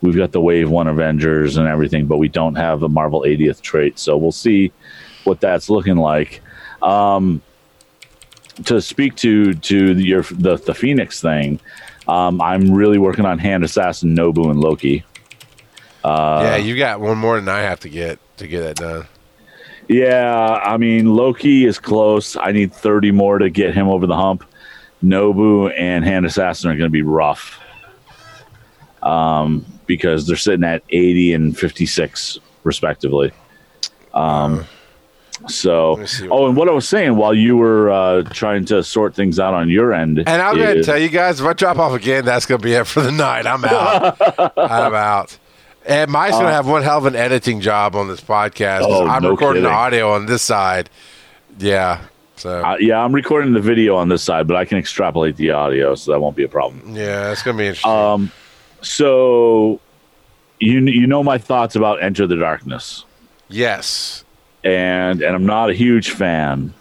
[0.06, 3.60] we've got the Wave One Avengers and everything, but we don't have a Marvel 80th
[3.60, 3.98] trait.
[3.98, 4.72] So we'll see
[5.24, 6.40] what that's looking like.
[6.82, 7.42] Um,
[8.64, 11.60] to speak to to the, your the the Phoenix thing,
[12.08, 15.04] um, I'm really working on Hand Assassin, Nobu, and Loki.
[16.02, 19.06] Uh, yeah, you got one more than I have to get to get that done.
[19.88, 22.36] Yeah, I mean Loki is close.
[22.36, 24.44] I need 30 more to get him over the hump.
[25.02, 27.60] Nobu and Hand Assassin are going to be rough.
[29.02, 33.32] Um, because they're sitting at 80 and 56 respectively.
[34.14, 34.64] Um,
[35.48, 36.28] so, Let me see.
[36.28, 39.52] oh, and what I was saying while you were uh, trying to sort things out
[39.54, 42.24] on your end, And I'm going to tell you guys, if I drop off again,
[42.24, 43.46] that's going to be it for the night.
[43.46, 44.16] I'm out.
[44.58, 45.38] I'm out.
[45.84, 48.80] And Mike's going to have one hell of an editing job on this podcast.
[48.82, 49.78] Oh, I'm no recording the kidding.
[49.78, 50.88] audio on this side.
[51.58, 52.00] Yeah.
[52.36, 55.50] So, uh, yeah, I'm recording the video on this side, but I can extrapolate the
[55.52, 56.96] audio, so that won't be a problem.
[56.96, 57.90] yeah, it's going to be interesting.
[57.92, 58.32] Um,
[58.82, 59.80] so
[60.60, 63.04] you you know my thoughts about Enter the Darkness,
[63.48, 64.24] yes.
[64.64, 66.72] and and I'm not a huge fan.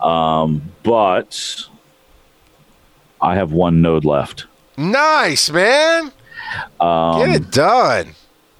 [0.00, 1.66] Um, but
[3.20, 4.46] I have one node left.
[4.76, 6.12] Nice, man.
[6.78, 8.14] Um, Get it done.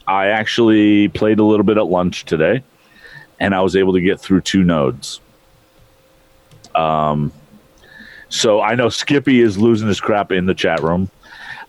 [0.07, 2.65] I actually played a little bit at lunch today,
[3.39, 5.21] and I was able to get through two nodes.
[6.75, 7.33] Um,
[8.31, 11.11] so I know Skippy is losing his crap in the chat room.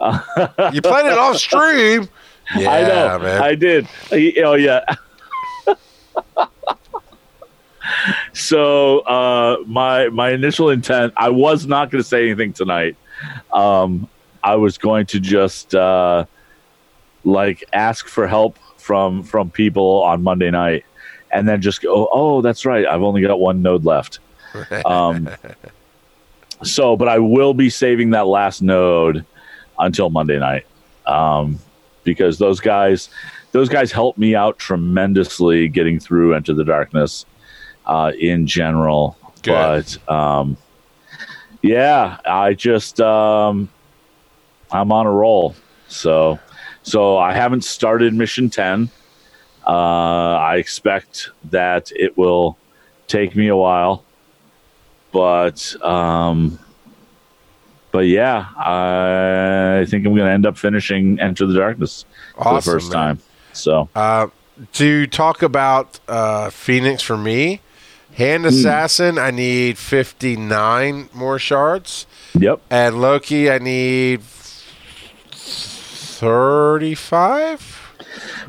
[0.01, 2.07] You played it off stream.
[2.57, 3.43] Yeah, I know, man.
[3.43, 3.88] I did.
[4.12, 4.83] I- oh yeah.
[8.33, 12.95] so uh, my my initial intent, I was not going to say anything tonight.
[13.53, 14.09] Um,
[14.43, 16.25] I was going to just uh,
[17.23, 20.85] like ask for help from from people on Monday night,
[21.31, 24.19] and then just go, oh, that's right, I've only got one node left.
[24.88, 25.29] Um,
[26.63, 29.23] so, but I will be saving that last node
[29.79, 30.65] until Monday night
[31.05, 31.59] um,
[32.03, 33.09] because those guys
[33.51, 37.25] those guys helped me out tremendously getting through Enter the Darkness
[37.85, 39.17] uh, in general.
[39.41, 39.97] Good.
[40.05, 40.57] But um,
[41.61, 43.69] yeah, I just um,
[44.71, 45.55] I'm on a roll.
[45.87, 46.39] So
[46.83, 48.89] so I haven't started mission ten.
[49.65, 52.57] Uh, I expect that it will
[53.07, 54.03] take me a while,
[55.11, 56.59] but um,
[57.91, 62.62] but yeah, I think I'm going to end up finishing Enter the Darkness for the
[62.62, 63.15] first man.
[63.15, 63.19] time.
[63.54, 64.28] So Uh,
[64.73, 67.62] to talk about uh, Phoenix for me,
[68.15, 72.06] Hand Assassin, I need 59 more shards.
[72.38, 74.21] yep, And Loki, I need
[76.49, 77.93] 35.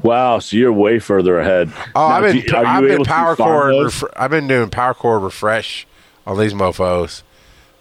[0.03, 0.39] wow.
[0.39, 1.73] So you're way further ahead.
[1.95, 3.85] Oh, Now, I've been, you I've been power core.
[3.85, 5.87] Ref- I've been doing power core refresh
[6.27, 7.23] on these mofo's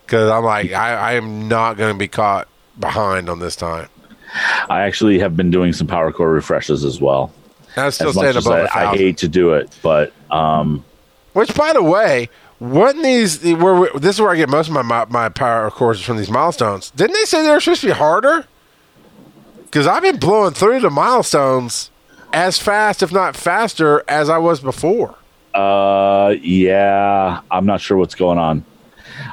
[0.09, 2.47] because I'm like, I, I am not going to be caught
[2.79, 3.87] behind on this time.
[4.67, 7.31] I actually have been doing some power core refreshes as well.
[7.75, 10.83] And I'm still as staying above I, I hate to do it, but um,
[11.33, 14.81] Which, by the way, wasn't these where this is where I get most of my
[14.81, 16.89] my, my power courses from these milestones?
[16.91, 18.47] Didn't they say they were supposed to be harder?
[19.65, 21.91] Because I've been blowing through the milestones
[22.33, 25.15] as fast, if not faster, as I was before.
[25.53, 28.65] uh, yeah, I'm not sure what's going on.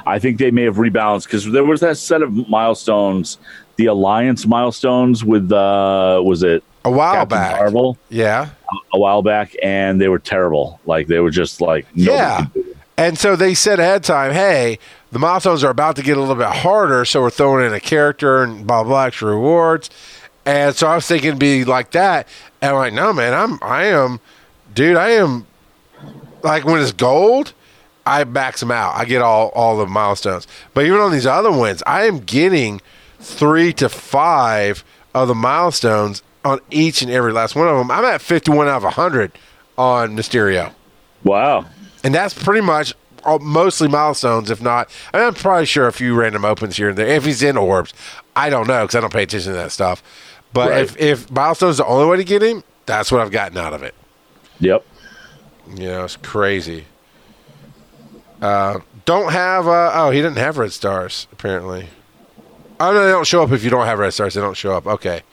[0.05, 3.37] I think they may have rebalanced because there was that set of milestones,
[3.75, 8.49] the alliance milestones with uh, was it A while Captain back, Marvel yeah,
[8.93, 10.79] a while back, and they were terrible.
[10.85, 12.45] Like they were just like yeah.
[12.45, 12.77] could do it.
[12.99, 14.79] And so they said ahead of time, hey,
[15.11, 17.79] the milestones are about to get a little bit harder, so we're throwing in a
[17.79, 19.89] character and blah blah extra rewards.
[20.45, 22.27] And so I was thinking it'd be like that.
[22.61, 24.19] And I'm like, no, man, I'm I am
[24.73, 25.45] dude, I am
[26.43, 27.53] like when it's gold,
[28.07, 28.95] I max them out.
[28.95, 30.47] I get all all the milestones.
[30.73, 32.81] But even on these other ones, I am getting
[33.19, 37.91] three to five of the milestones on each and every last one of them.
[37.91, 39.31] I'm at 51 out of 100
[39.77, 40.73] on Mysterio.
[41.23, 41.65] Wow.
[42.03, 42.93] And that's pretty much
[43.25, 44.89] all, mostly milestones, if not.
[45.13, 47.07] I mean, I'm probably sure a few random opens here and there.
[47.07, 47.93] If he's in orbs,
[48.35, 50.01] I don't know because I don't pay attention to that stuff.
[50.53, 50.83] But Right.
[50.83, 53.73] if, if milestone's is the only way to get him, that's what I've gotten out
[53.73, 53.93] of it.
[54.59, 54.85] Yep.
[55.75, 56.85] Yeah, it's crazy.
[58.41, 61.87] Uh, don't have, uh, oh, he didn't have red stars, apparently.
[62.79, 64.35] Oh, no, they don't show up if you don't have red stars.
[64.35, 64.85] They don't show up.
[64.85, 65.23] Okay.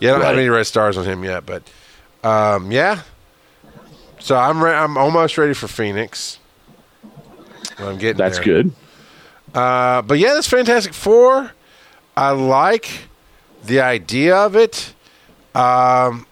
[0.00, 1.62] Yeah, I don't have any red stars on him yet, but
[2.24, 3.02] um, yeah.
[4.18, 6.38] So I'm re- I'm almost ready for Phoenix.
[7.78, 8.44] I'm getting That's there.
[8.44, 8.72] good.
[9.54, 11.52] Uh, but yeah, this Fantastic Four,
[12.16, 13.08] I like
[13.64, 14.94] the idea of it.
[15.54, 16.26] Um,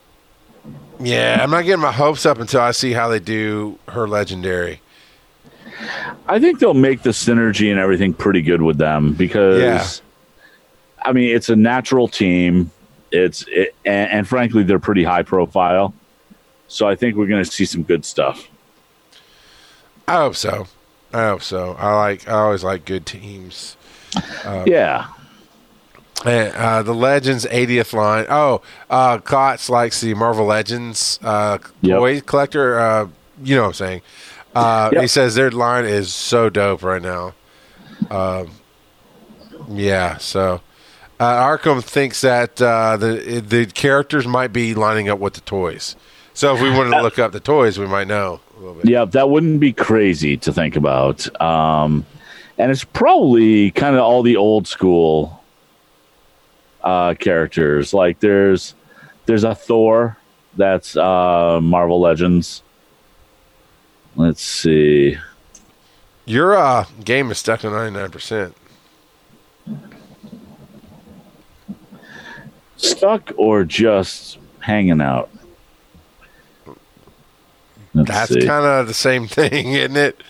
[1.00, 4.80] yeah, I'm not getting my hopes up until I see how they do her legendary.
[6.26, 9.84] I think they'll make the synergy and everything pretty good with them because, Yeah.
[11.08, 12.70] I mean, it's a natural team.
[13.12, 15.94] It's it, and, and frankly, they're pretty high profile.
[16.66, 18.48] So I think we're going to see some good stuff.
[20.06, 20.66] I hope so.
[21.12, 21.74] I hope so.
[21.78, 22.28] I like.
[22.28, 23.76] I always like good teams.
[24.66, 25.08] yeah,
[26.24, 28.26] And, uh, the Legends 80th line.
[28.28, 28.60] Oh,
[28.90, 31.96] uh, Klotz likes the Marvel Legends uh, Yep.
[31.98, 32.78] toy collector.
[32.78, 33.08] Uh,
[33.42, 34.00] you know what I'm saying.
[34.54, 35.02] Uh, Yep.
[35.02, 37.34] He says their line is so dope right now.
[38.10, 38.50] Um,
[39.68, 40.60] yeah, so
[41.20, 45.96] uh, Arkham thinks that uh, the the characters might be lining up with the toys.
[46.32, 48.88] So if we wanted to look up the toys, we might know a little bit.
[48.88, 51.28] yeah, that wouldn't be crazy to think about.
[51.42, 52.06] Um,
[52.56, 55.42] and it's probably kind of all the old school
[56.82, 57.92] uh, characters.
[57.92, 58.74] Like there's
[59.26, 60.16] there's a Thor
[60.56, 62.62] that's uh, Marvel Legends.
[64.18, 65.16] Let's see.
[66.26, 68.52] Your uh, game is stuck at 99%.
[72.76, 75.30] stuck or just hanging out?
[77.94, 80.20] Let's That's kind of the same thing, isn't it?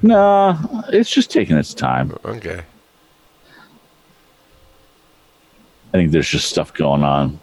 [0.00, 2.16] nah, it's just taking its time.
[2.24, 2.62] Okay.
[5.92, 7.40] I think there's just stuff going on.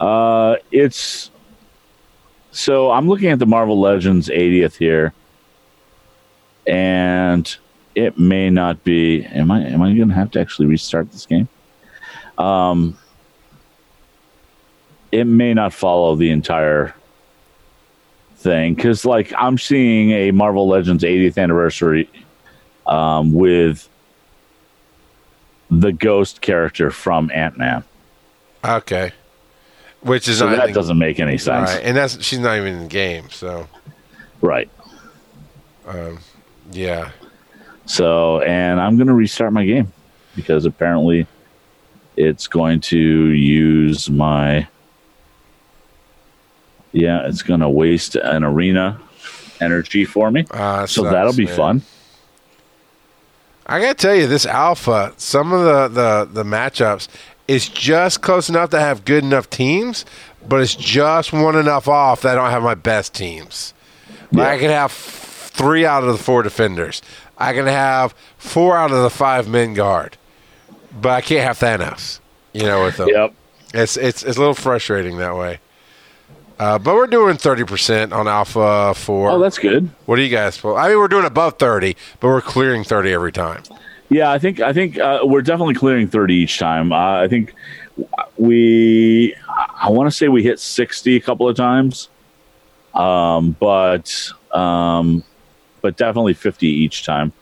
[0.00, 1.31] Uh, it's
[2.52, 5.12] so I'm looking at the Marvel Legends 80th here,
[6.66, 7.56] and
[7.94, 9.24] it may not be.
[9.24, 9.62] Am I?
[9.64, 11.48] Am I going to have to actually restart this game?
[12.38, 12.98] Um,
[15.10, 16.94] it may not follow the entire
[18.36, 22.08] thing because, like, I'm seeing a Marvel Legends 80th anniversary
[22.86, 23.88] um, with
[25.70, 27.84] the ghost character from Ant Man.
[28.64, 29.12] Okay.
[30.02, 31.70] Which is So that in- doesn't make any sense.
[31.70, 33.30] right, and that's she's not even in the game.
[33.30, 33.66] So
[34.40, 34.68] Right.
[36.72, 37.10] yeah,
[37.86, 39.92] So, and I'm going to restart my game
[40.34, 41.26] because apparently
[42.16, 44.66] it's going to use my
[46.92, 49.00] Yeah, it's going to waste an arena
[49.60, 50.44] energy for me.
[50.50, 51.56] Uh, so sucks, that'll be man.
[51.56, 51.82] fun.
[53.64, 57.06] I gotta tell you, this alpha, some of the, the the matchups
[57.52, 60.06] is just close enough to have good enough teams,
[60.48, 63.74] but it's just one enough off that I don't have my best teams.
[64.32, 67.02] Like, I can have three out of the four defenders.
[67.36, 70.16] I can have four out of the five men guard,
[70.98, 72.20] but I can't have Thanos.
[72.54, 73.08] You know, with them.
[73.08, 73.34] Yep.
[73.74, 75.60] It's it's it's a little frustrating that way.
[76.58, 79.30] Uh, but we're doing thirty percent on Alpha Four.
[79.30, 79.90] Oh, that's good.
[80.06, 80.62] what do you guys?
[80.64, 83.62] I mean, we're doing above thirty, but we're clearing thirty every time.
[84.12, 86.92] Yeah, I think I think uh, we're definitely clearing thirty each time.
[86.92, 87.54] Uh, I think
[88.36, 92.10] we, I want to say we hit sixty a couple of times,
[92.94, 95.24] um, but um,
[95.80, 97.32] but definitely fifty each time.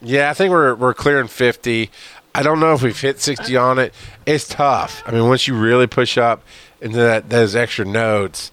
[0.00, 1.90] Yeah, I think we're we're clearing fifty.
[2.34, 3.92] I don't know if we've hit sixty on it.
[4.24, 5.02] It's tough.
[5.04, 6.42] I mean, once you really push up
[6.80, 8.50] into that those extra nodes,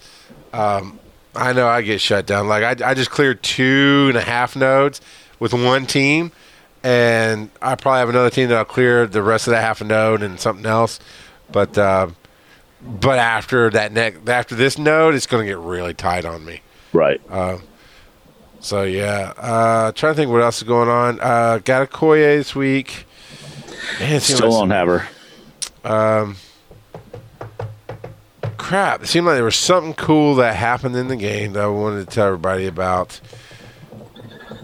[0.52, 1.00] um,
[1.34, 2.50] I know I get shut down.
[2.50, 5.00] Like I, I just cleared two and a half nodes
[5.44, 6.32] with one team,
[6.84, 9.84] and I probably have another team that I'll clear the rest of that half a
[9.84, 11.02] node and something else.
[11.52, 12.12] But uh,
[12.82, 16.62] but after that next after this node, it's going to get really tight on me.
[16.94, 17.20] Right.
[18.62, 21.20] So yeah, uh, trying to think what else is going on.
[21.20, 23.06] Uh, got Okoye this week.
[24.00, 25.08] Man, Still like don't have her.
[25.84, 26.38] Um,
[28.56, 29.04] crap.
[29.04, 32.08] It seemed like there was something cool that happened in the game that I wanted
[32.08, 33.20] to tell everybody about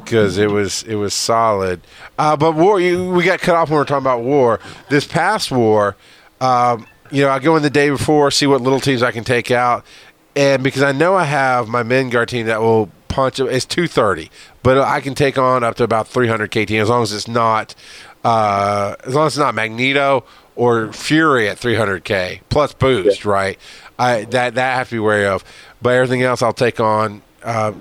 [0.04, 1.82] because it was it was solid.
[2.18, 4.60] Uh, but war, you, we got cut off when we were talking about war.
[4.90, 5.96] This past war,
[6.42, 9.24] um, you know, I go in the day before, see what little teams I can
[9.24, 9.86] take out,
[10.36, 13.40] and because I know I have my men guard team that will punch.
[13.40, 14.30] It's two thirty,
[14.64, 17.28] but I can take on up to about three hundred KT as long as it's
[17.28, 17.76] not
[18.24, 20.24] uh, as long as it's not Magneto
[20.56, 23.58] or Fury at 300k plus boost, right?
[23.98, 25.44] I that that I have to be wary of.
[25.82, 27.22] But everything else, I'll take on.
[27.42, 27.72] Uh,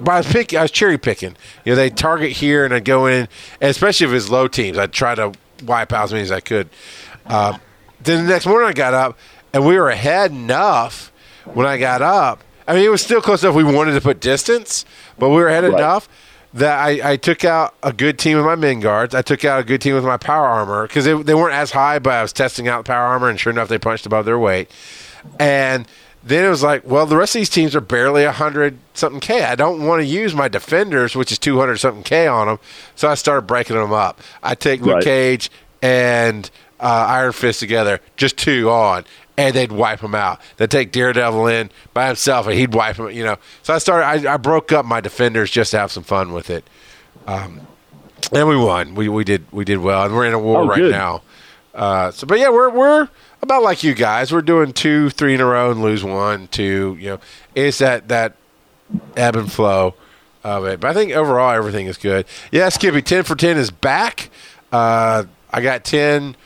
[0.00, 1.36] but I was pick, I was cherry picking.
[1.64, 3.28] You know, they target here, and I'd go in,
[3.60, 5.32] and especially if it's low teams, I'd try to
[5.64, 6.68] wipe out as many as I could.
[7.26, 7.58] Uh,
[8.00, 9.18] then the next morning, I got up,
[9.52, 11.12] and we were ahead enough
[11.44, 12.42] when I got up.
[12.66, 13.54] I mean, it was still close enough.
[13.54, 14.84] We wanted to put distance,
[15.18, 15.72] but we were ahead Right.
[15.72, 16.08] enough
[16.54, 19.14] that I, I took out a good team with my men guards.
[19.14, 21.70] I took out a good team with my power armor because they, they weren't as
[21.72, 24.24] high, but I was testing out the power armor, and sure enough, they punched above
[24.24, 24.70] their weight.
[25.38, 25.86] And
[26.28, 29.20] then it was like, well, the rest of these teams are barely a hundred something
[29.20, 29.42] k.
[29.44, 32.58] I don't want to use my defenders, which is two hundred something k on them.
[32.94, 34.20] So I started breaking them up.
[34.42, 35.04] I take Luke Right.
[35.04, 35.50] Cage
[35.82, 36.50] and
[36.80, 39.04] uh, Iron Fist together, just two on,
[39.36, 40.40] and they'd wipe him out.
[40.56, 43.10] They'd take Daredevil in by himself, and he'd wipe him.
[43.10, 43.36] You know.
[43.62, 44.26] So I started.
[44.28, 46.64] I, I broke up my defenders just to have some fun with it.
[47.26, 47.60] Um,
[48.32, 48.94] and we won.
[48.94, 50.92] We we did we did well, and we're in a war Oh, right good.
[50.92, 51.22] now.
[51.74, 53.08] Uh, so, but yeah, we're we're
[53.42, 54.32] about like you guys.
[54.32, 56.96] We're doing two, three in a row and lose one, two.
[57.00, 57.20] You know,
[57.54, 58.34] it's that that
[59.16, 59.94] ebb and flow
[60.44, 60.80] of it.
[60.80, 62.26] But I think overall everything is good.
[62.50, 64.30] Yeah, Skippy, ten for ten is back.
[64.72, 66.36] Uh, I got ten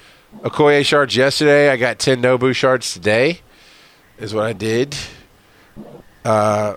[0.43, 1.71] Okoye shards yesterday.
[1.71, 3.41] I got ten Nobu shards today.
[4.19, 4.97] Is what I did.
[6.25, 6.77] Uh,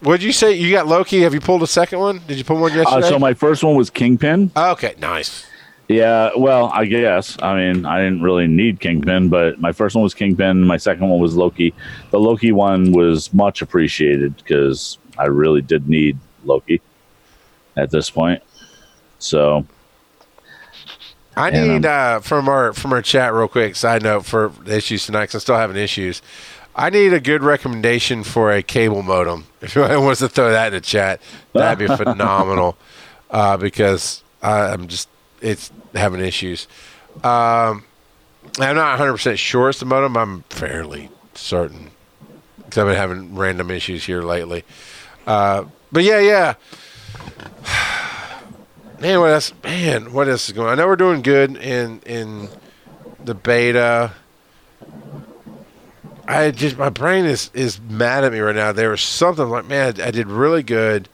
[0.00, 0.52] what'd you say?
[0.54, 1.20] You got Loki?
[1.20, 2.20] Have you pulled a second one?
[2.26, 3.08] Did you pull one Uh, yesterday?
[3.08, 4.50] so my first one was Kingpin.
[4.56, 5.46] okay, nice.
[5.90, 7.36] Yeah, well, I guess.
[7.42, 10.64] I mean, I didn't really need Kingpin, but my first one was Kingpin.
[10.64, 11.74] My second one was Loki.
[12.12, 16.80] The Loki one was much appreciated because I really did need Loki
[17.76, 18.40] at this point.
[19.18, 19.66] So,
[21.36, 23.74] I And, need uh, from our from our chat real quick.
[23.74, 26.22] Side note for the issues tonight, 'cause I'm still having issues.
[26.76, 29.46] I need a good recommendation for a cable modem.
[29.60, 31.20] If anyone wants to throw that in the chat,
[31.52, 32.76] that'd be phenomenal.
[33.28, 35.08] Uh, because I, I'm just
[35.40, 36.66] it's having issues.
[37.24, 37.84] Um,
[38.58, 40.16] I'm not 100 percent sure it's the modem.
[40.16, 41.90] I'm fairly certain
[42.56, 44.64] because I've been having random issues here lately.
[45.26, 46.54] Uh, but yeah, yeah.
[49.00, 49.52] Man, what else?
[49.64, 50.68] Man, what else is going?
[50.68, 50.72] on?
[50.72, 52.48] I know we're doing good in in
[53.24, 54.12] the beta.
[56.28, 58.72] I just my brain is is mad at me right now.
[58.72, 61.08] There was something like, man, I did really good,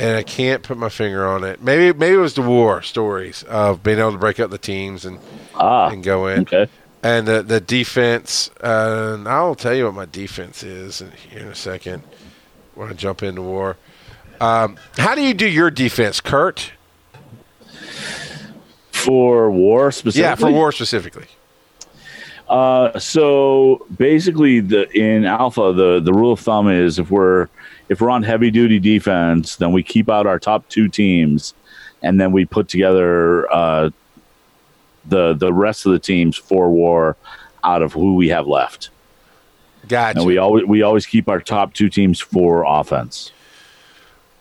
[0.00, 1.62] and I can't put my finger on it.
[1.62, 5.04] Maybe maybe it was the war stories of being able to break up the teams
[5.04, 5.18] and
[5.54, 6.68] ah, and go in, okay.
[7.02, 8.50] and the the defense.
[8.62, 12.02] Uh, and I'll tell you what my defense is in, here in a second
[12.74, 13.76] when I jump into war.
[14.40, 16.72] Um, how do you do your defense, Kurt?
[18.90, 20.22] For war specifically?
[20.22, 21.26] Yeah, for war specifically.
[22.48, 27.48] Uh, so basically, the in alpha, the the rule of thumb is if we're
[27.90, 31.52] if we're on heavy duty defense, then we keep out our top two teams,
[32.02, 33.90] and then we put together uh,
[35.04, 37.16] the the rest of the teams for war
[37.64, 38.90] out of who we have left.
[39.88, 40.18] Gotcha.
[40.20, 43.32] and we always we always keep our top two teams for offense.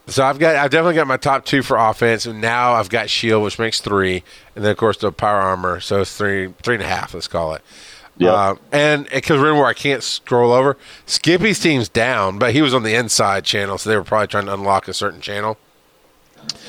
[0.06, 3.10] So I've got I've definitely got my top two for offense, and now I've got
[3.10, 4.24] shield, which makes three,
[4.56, 7.16] and then of course the power armor, so it's three three and a half.
[7.16, 7.64] Let's call it.
[8.20, 8.34] Yep.
[8.34, 10.78] Uh, and because remember, I can't scroll over.
[11.06, 14.46] Skippy's team's down, but he was on the inside channel, so they were probably trying
[14.46, 15.58] to unlock a certain channel.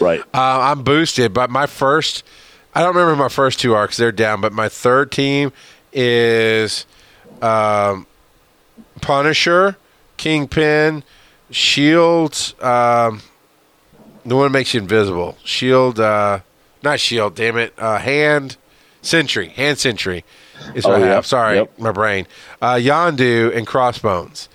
[0.01, 0.21] Right.
[0.33, 2.23] Uh, I'm boosted, but my first,
[2.73, 4.41] I don't remember my first two are because they're down.
[4.41, 5.53] But my third team
[5.93, 6.87] is
[7.43, 8.07] um,
[9.01, 9.77] Punisher,
[10.19, 11.03] Kingpin,
[11.51, 13.23] Shield, um,
[14.25, 15.37] the one that makes you invisible.
[15.43, 16.41] Shield, uh,
[16.85, 17.75] not Shield, damn it.
[17.77, 18.57] Uh, hand,
[19.03, 20.25] Sentry, Hand Sentry
[20.75, 21.15] is what Oh, I yeah.
[21.15, 21.27] have.
[21.27, 21.79] Sorry, Yep.
[21.79, 22.27] my brain.
[22.61, 24.49] Uh, Yondu and Crossbones.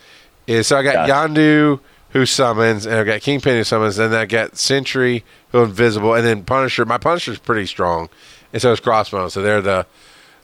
[0.47, 1.11] Is so I got Gotcha.
[1.11, 1.79] Yondu
[2.11, 6.13] who summons, and I got Kingpin who summons, and then I got Sentry who invisible,
[6.13, 6.85] and then Punisher.
[6.85, 8.09] My Punisher's pretty strong,
[8.53, 9.33] and so is Crossbones.
[9.33, 9.85] So they're the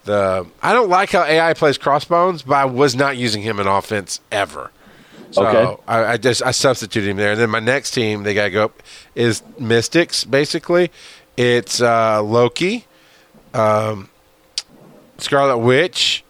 [0.05, 0.45] the.
[0.61, 4.19] I don't like how AI plays Crossbones, but I was not using him in offense
[4.31, 4.71] ever.
[5.29, 5.81] So Okay.
[5.87, 8.49] I, I just I substituted him there, and then my next team they got to
[8.51, 8.83] go up
[9.15, 10.25] is Mystics.
[10.25, 10.91] Basically,
[11.37, 12.85] it's uh, Loki,
[13.53, 14.09] um,
[15.21, 16.23] Scarlet Witch,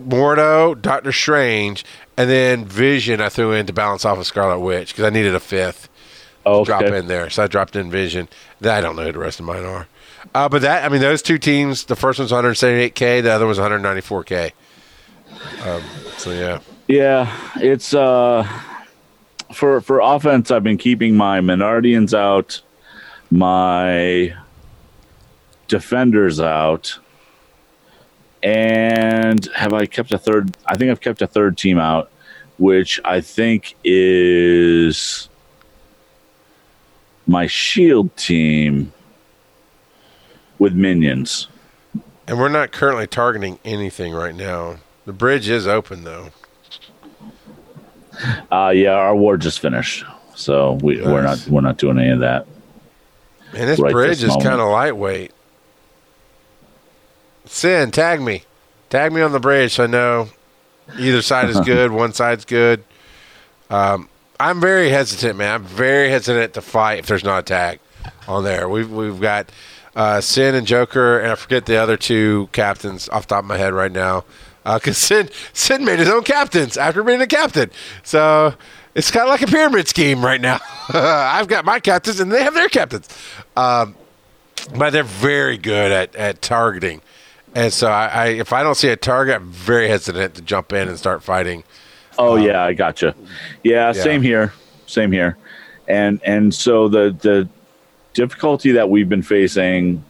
[0.00, 1.84] Mordo, Doctor Strange,
[2.16, 3.20] and then Vision.
[3.20, 5.88] I threw in to balance off of Scarlet Witch because I needed a fifth
[6.46, 7.28] Oh, drop in there.
[7.28, 8.28] So I dropped in Vision.
[8.62, 9.88] I don't know who the rest of mine are.
[10.32, 11.84] Uh, but that I mean, those two teams.
[11.84, 13.22] The first one's 178k.
[13.22, 14.52] The other was 194k.
[15.64, 15.82] Um,
[16.16, 16.60] so yeah.
[16.86, 18.48] Yeah, it's uh
[19.52, 20.52] for for offense.
[20.52, 22.62] I've been keeping my Menardians out,
[23.30, 24.34] my
[25.66, 26.96] defenders out,
[28.42, 30.56] and have I kept a third?
[30.66, 32.10] I think I've kept a third team out,
[32.58, 35.28] which I think is
[37.26, 38.92] my shield team
[40.58, 41.48] with minions.
[42.28, 44.78] And we're not currently targeting anything right now.
[45.04, 46.30] The bridge is open though.
[48.50, 52.20] Uh yeah, our war just finished, so we, we're not we're not doing any of
[52.20, 52.46] that.
[53.52, 55.32] And this Right bridge this is kind of lightweight.
[57.46, 58.42] Sin, tag me.
[58.90, 60.28] Tag me on the bridge so I know
[60.98, 62.84] either side is good, one side's good.
[63.70, 65.54] Um, I'm very hesitant, man.
[65.54, 67.80] I'm very hesitant to fight if there's not a tag
[68.28, 68.68] on there.
[68.68, 69.50] We've we've got
[69.94, 73.48] uh, Sin and Joker, and I forget the other two captains off the top of
[73.48, 74.24] my head right now.
[74.64, 77.70] Because Sin Sin made his own captains after being a captain,
[78.02, 78.54] so
[78.94, 80.60] it's kind of like a pyramid scheme right now.
[80.92, 83.08] I've got my captains, and they have their captains.
[83.56, 83.94] Um,
[84.74, 87.00] but they're very good at, at targeting.
[87.56, 90.74] And so I, I if I don't see a target, I'm very hesitant to jump
[90.74, 91.64] in and start fighting.
[92.18, 93.14] Oh yeah, I gotcha.
[93.64, 93.92] Yeah, yeah.
[93.92, 94.52] same here.
[94.86, 95.38] Same here.
[95.88, 97.48] And and so the the
[98.12, 100.04] difficulty that we've been facing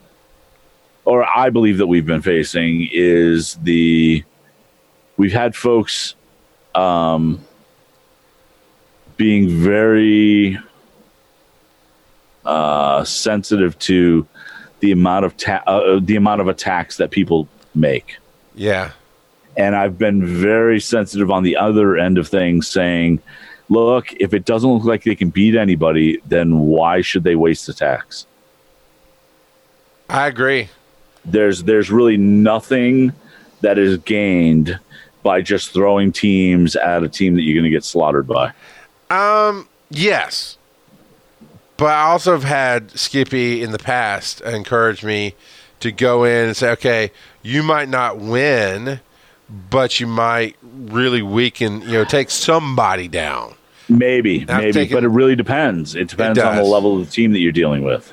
[1.05, 4.25] or I believe that we've been facing is the
[5.17, 6.17] we've had folks
[6.75, 7.41] um
[9.17, 10.59] being very
[12.45, 14.27] uh sensitive to
[14.81, 18.17] the amount of ta- uh, the amount of attacks that people make
[18.55, 18.91] Yeah.
[19.57, 23.21] and I've been very sensitive on the other end of things, saying,
[23.69, 27.69] "Look, if it doesn't look like they can beat anybody, then why should they waste
[27.69, 28.27] attacks?"
[30.09, 30.69] I agree.
[31.25, 33.13] There's there's really nothing
[33.63, 34.79] that is gained
[35.23, 38.53] by just throwing teams at a team that you're going to get slaughtered by.
[39.11, 40.57] Um, yes.
[41.77, 45.35] But I also have had Skippy in the past encourage me
[45.81, 47.13] to go in and say, okay,
[47.43, 49.01] you might not win,
[49.71, 53.55] but you might really weaken, you know, take somebody down.
[53.89, 55.95] Maybe, I've maybe, but it really depends.
[55.95, 58.13] It depends on the level of the team that you're dealing with.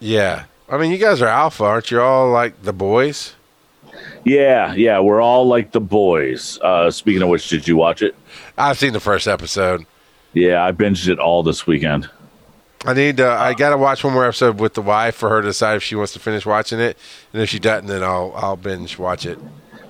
[0.00, 0.44] Yeah.
[0.68, 3.34] I mean, you guys are alpha, aren't you all like the boys?
[4.24, 6.58] Yeah, yeah, we're all like the boys.
[6.60, 8.16] Uh, speaking of which, did you watch it?
[8.56, 9.86] I've seen the first episode.
[10.32, 12.08] Yeah, I binged it all this weekend.
[12.86, 13.28] I need to.
[13.30, 15.94] I gotta watch one more episode with the wife for her to decide if she
[15.94, 16.98] wants to finish watching it,
[17.32, 19.38] and if she doesn't, then I'll I'll binge watch it.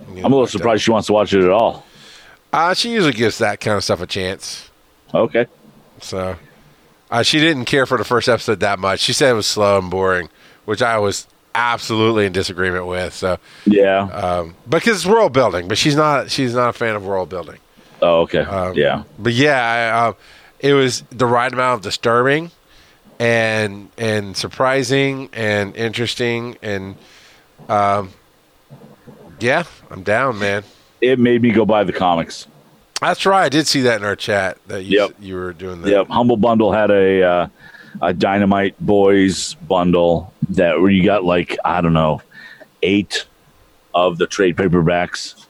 [0.08, 1.84] I'm a little surprised she wants to watch it at all.
[2.52, 4.70] Uh, she usually gives that kind of stuff a chance.
[5.12, 5.46] Okay.
[6.00, 6.36] So,
[7.10, 9.00] uh, she didn't care for the first episode that much.
[9.00, 10.28] She said it was slow and boring,
[10.64, 11.26] which I was
[11.56, 13.12] absolutely in disagreement with.
[13.14, 14.02] So, Yeah.
[14.12, 16.30] um, because it's world building, but she's not.
[16.30, 17.58] She's not a fan of world building.
[18.02, 18.40] oh, okay.
[18.40, 19.02] Um, yeah.
[19.18, 19.60] But yeah,
[20.04, 20.12] I, uh,
[20.60, 22.50] it was the right amount of disturbing,
[23.18, 26.96] and and surprising and interesting and
[27.68, 28.10] um,
[29.40, 30.64] yeah, I'm down, man.
[31.00, 32.46] It made me go buy the comics.
[33.00, 33.44] That's right.
[33.44, 35.10] I did see that in our chat that you Yep.
[35.20, 35.90] you were doing that.
[35.90, 36.08] Yep.
[36.08, 37.48] Humble Bundle had a uh,
[38.02, 42.22] a Dynamite Boys bundle that where you got like I don't know
[42.82, 43.26] eight
[43.94, 45.46] of the trade paperbacks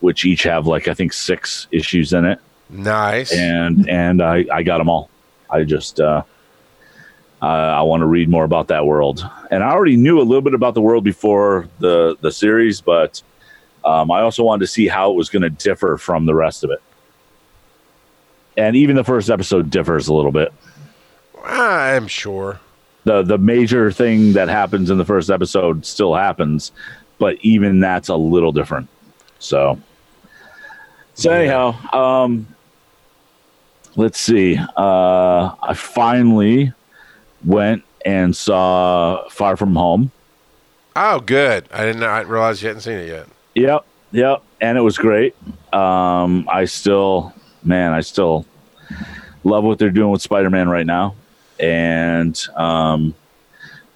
[0.00, 2.38] which each have like I think six issues in it,
[2.68, 3.32] Nice.
[3.32, 5.08] and and I I got them all.
[5.50, 6.22] I just uh,
[7.44, 10.42] I, I want to read more about that world, and I already knew a little
[10.42, 13.22] bit about the world before the the series, but
[13.84, 16.64] um, I also wanted to see how it was going to differ from the rest
[16.64, 16.80] of it.
[18.56, 20.52] And even the first episode differs a little bit.
[21.44, 22.60] I'm sure.
[23.04, 26.72] the the major thing that happens in the first episode still happens,
[27.18, 28.88] but even that's a little different.
[29.38, 29.78] So,
[31.14, 31.36] so Yeah.
[31.38, 32.46] anyhow, um,
[33.96, 34.56] let's see.
[34.76, 36.72] Uh, I finally
[37.44, 40.10] went and saw Far From Home.
[40.96, 41.68] Oh, good.
[41.72, 43.26] I didn't I realize you hadn't seen it yet.
[43.54, 45.34] Yep, yep, and it was great.
[45.72, 47.32] Um, I still,
[47.62, 48.46] man, I still
[49.44, 51.14] love what they're doing with Spider-Man right now,
[51.60, 53.14] and um,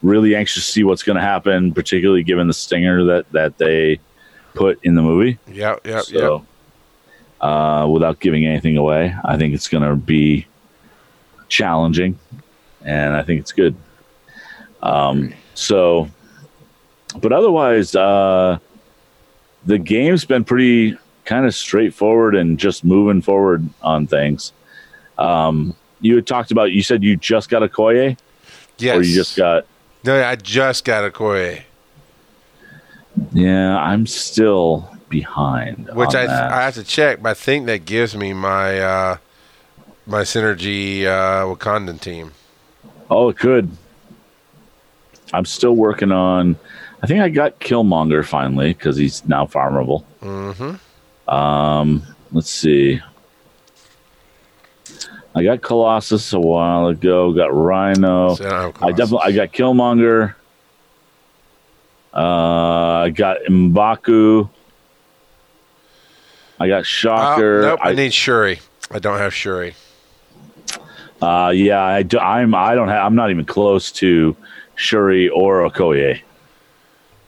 [0.03, 4.01] really anxious to see what's going to happen, particularly given the stinger that that they
[4.55, 5.38] put in the movie.
[5.49, 6.05] Yep, yep, yep.
[6.05, 6.46] So,
[7.40, 10.46] uh, without giving anything away, I think it's going to be
[11.49, 12.18] challenging,
[12.85, 13.74] and I think it's good.
[14.83, 16.09] Um, so,
[17.20, 18.59] but otherwise, uh,
[19.66, 24.53] the game's been pretty kind of straightforward and just moving forward on things.
[25.18, 26.70] Um, you had talked about.
[26.72, 28.16] You said you just got Okoye,
[28.79, 28.97] Yes.
[28.97, 29.66] or you just got.
[30.05, 31.62] No, I just got Okoye,
[33.33, 35.91] Yeah, I'm still behind.
[35.95, 36.53] which I that.
[36.53, 39.16] I have to check, but I think that gives me my uh
[40.07, 42.33] my synergy uh Wakandan team.
[43.11, 43.71] Oh, it could.
[45.33, 46.57] I'm still working on.
[47.03, 50.05] I think I got Killmonger finally because he's now farmable.
[50.23, 51.33] Mm-hmm.
[51.33, 52.03] Um,
[52.33, 53.01] let's see.
[55.35, 57.33] I got Colossus a while ago.
[57.33, 58.35] Got Rhino.
[58.35, 60.35] So I, I definitely I got Killmonger.
[62.13, 64.49] Uh, I got Mbaku.
[66.59, 67.63] I got Oh, Shocker.
[67.63, 68.59] nope, I, I, need Shuri.
[68.91, 69.75] I don't have Shuri.
[71.23, 72.55] Uh, yeah, I do, I'm.
[72.55, 73.05] I don't have.
[73.05, 74.37] I'm not even close to
[74.77, 76.21] Shuri or Okoye.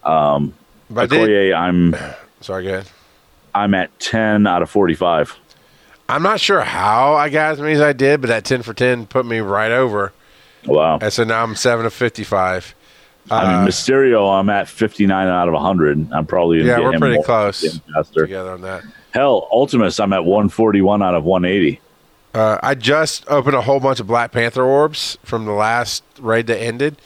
[0.05, 0.55] Um,
[0.88, 1.95] But did, Okoye, I'm.
[2.41, 2.88] sorry, go ahead.
[3.55, 5.36] I'm at ten out of forty-five.
[6.09, 8.74] I'm not sure how I got as many as I did, but that 10 for
[8.74, 10.12] 10 put me right over.
[10.66, 10.99] Wow.
[11.01, 12.74] And so now I'm 7 of 55.
[13.30, 16.09] I Uh, mean, Mysterio, I'm at 59 out of 100.
[16.12, 17.80] I'm probably Yeah, get we're him pretty close
[18.12, 18.82] together on that.
[19.12, 21.80] Hell, Ultimus, I'm at 141 out of 180.
[22.35, 26.47] Uh, I just opened a whole bunch of Black Panther orbs from the last raid
[26.47, 26.97] that ended.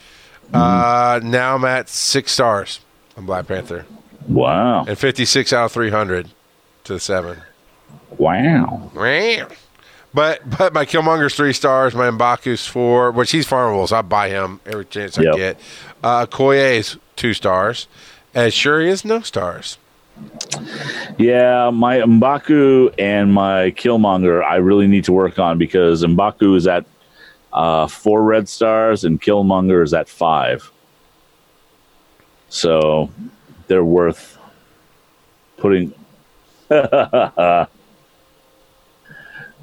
[0.53, 2.79] Uh, now I'm at six stars
[3.17, 3.85] on Black Panther
[4.27, 4.85] Wow.
[4.85, 6.29] and 56 out of 300
[6.83, 7.39] to the seven.
[8.17, 8.91] Wow.
[8.93, 9.47] Meow.
[10.13, 14.29] But but my Killmonger's three stars, my Mbaku's four, which he's farmable, so I buy
[14.29, 15.59] him every chance I get.
[16.01, 17.87] Uh, Koye's two stars,
[18.33, 19.77] and Shuri is no stars.
[21.17, 26.67] Yeah, my Mbaku and my Killmonger, I really need to work on because Mbaku is
[26.67, 26.85] at
[27.53, 30.71] uh, four red stars and Killmonger is at five.
[32.49, 33.09] So
[33.67, 34.37] they're worth
[35.57, 35.93] putting.
[36.67, 37.67] they're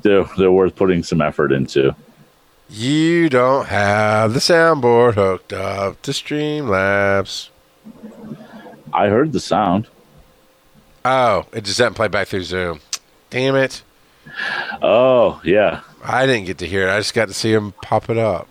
[0.03, 1.95] they're worth putting some effort into.
[2.69, 7.51] You don't have the soundboard hooked up to Streamlabs.
[8.93, 9.89] I heard the sound.
[11.05, 12.81] Oh, it just doesn't play back through Zoom.
[13.31, 13.83] Damn it.
[14.83, 16.93] Oh yeah, I didn't get to hear it.
[16.93, 18.47] I just got to see him pop it up.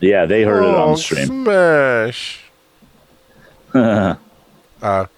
[0.00, 1.26] yeah, they heard it on Oh, the stream.
[1.26, 2.40] Smash.
[3.74, 4.14] uh,
[4.82, 5.08] all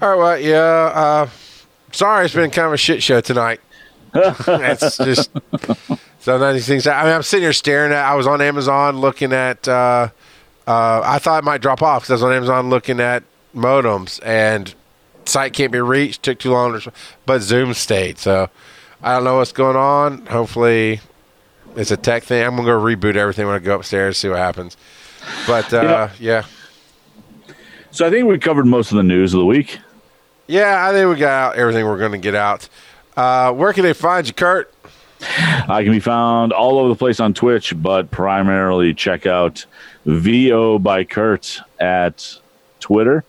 [0.00, 0.56] right, well, yeah.
[0.58, 1.28] Uh,
[1.92, 3.60] sorry, it's been kind of a shit show tonight.
[4.14, 5.30] it's just
[6.18, 6.86] so none of these things.
[6.86, 8.04] I mean, I'm sitting here staring at.
[8.04, 9.68] I was on Amazon looking at.
[9.68, 10.08] Uh,
[10.66, 13.22] uh, I thought it might drop off because I was on Amazon looking at
[13.54, 14.74] modems and
[15.24, 16.22] site can't be reached.
[16.22, 16.80] Took too long,
[17.26, 18.18] but Zoom stayed.
[18.18, 18.48] So
[19.02, 20.26] I don't know what's going on.
[20.26, 21.00] Hopefully,
[21.76, 22.44] it's a tech thing.
[22.44, 24.76] I'm gonna go reboot everything when I go upstairs see what happens.
[25.46, 26.44] But uh, yeah.
[27.90, 29.78] So I think we covered most of the news of the week.
[30.46, 32.68] Yeah, I think we got out everything we're going to get out.
[33.16, 34.72] Uh, where can they find you, Kurt?
[35.20, 39.66] I can be found all over the place on Twitch, but primarily check out
[40.06, 42.38] VO by Kurt at
[42.80, 43.24] Twitter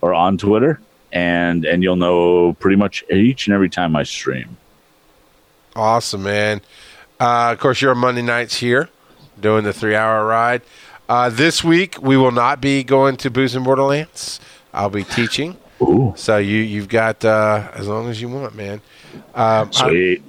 [0.00, 0.80] or on Twitter,
[1.12, 4.56] and and you'll know pretty much each and every time I stream.
[5.74, 6.60] Awesome, man.
[7.20, 8.88] Uh, of course, you're on Monday nights here
[9.40, 10.62] doing the three hour ride.
[11.08, 14.40] Uh, this week, we will not be going to Booze and Borderlands.
[14.72, 15.56] I'll be teaching.
[15.82, 18.80] Ooh, So you, you've got uh, as long as you want, man.
[19.34, 20.22] Um, I'm- sweet.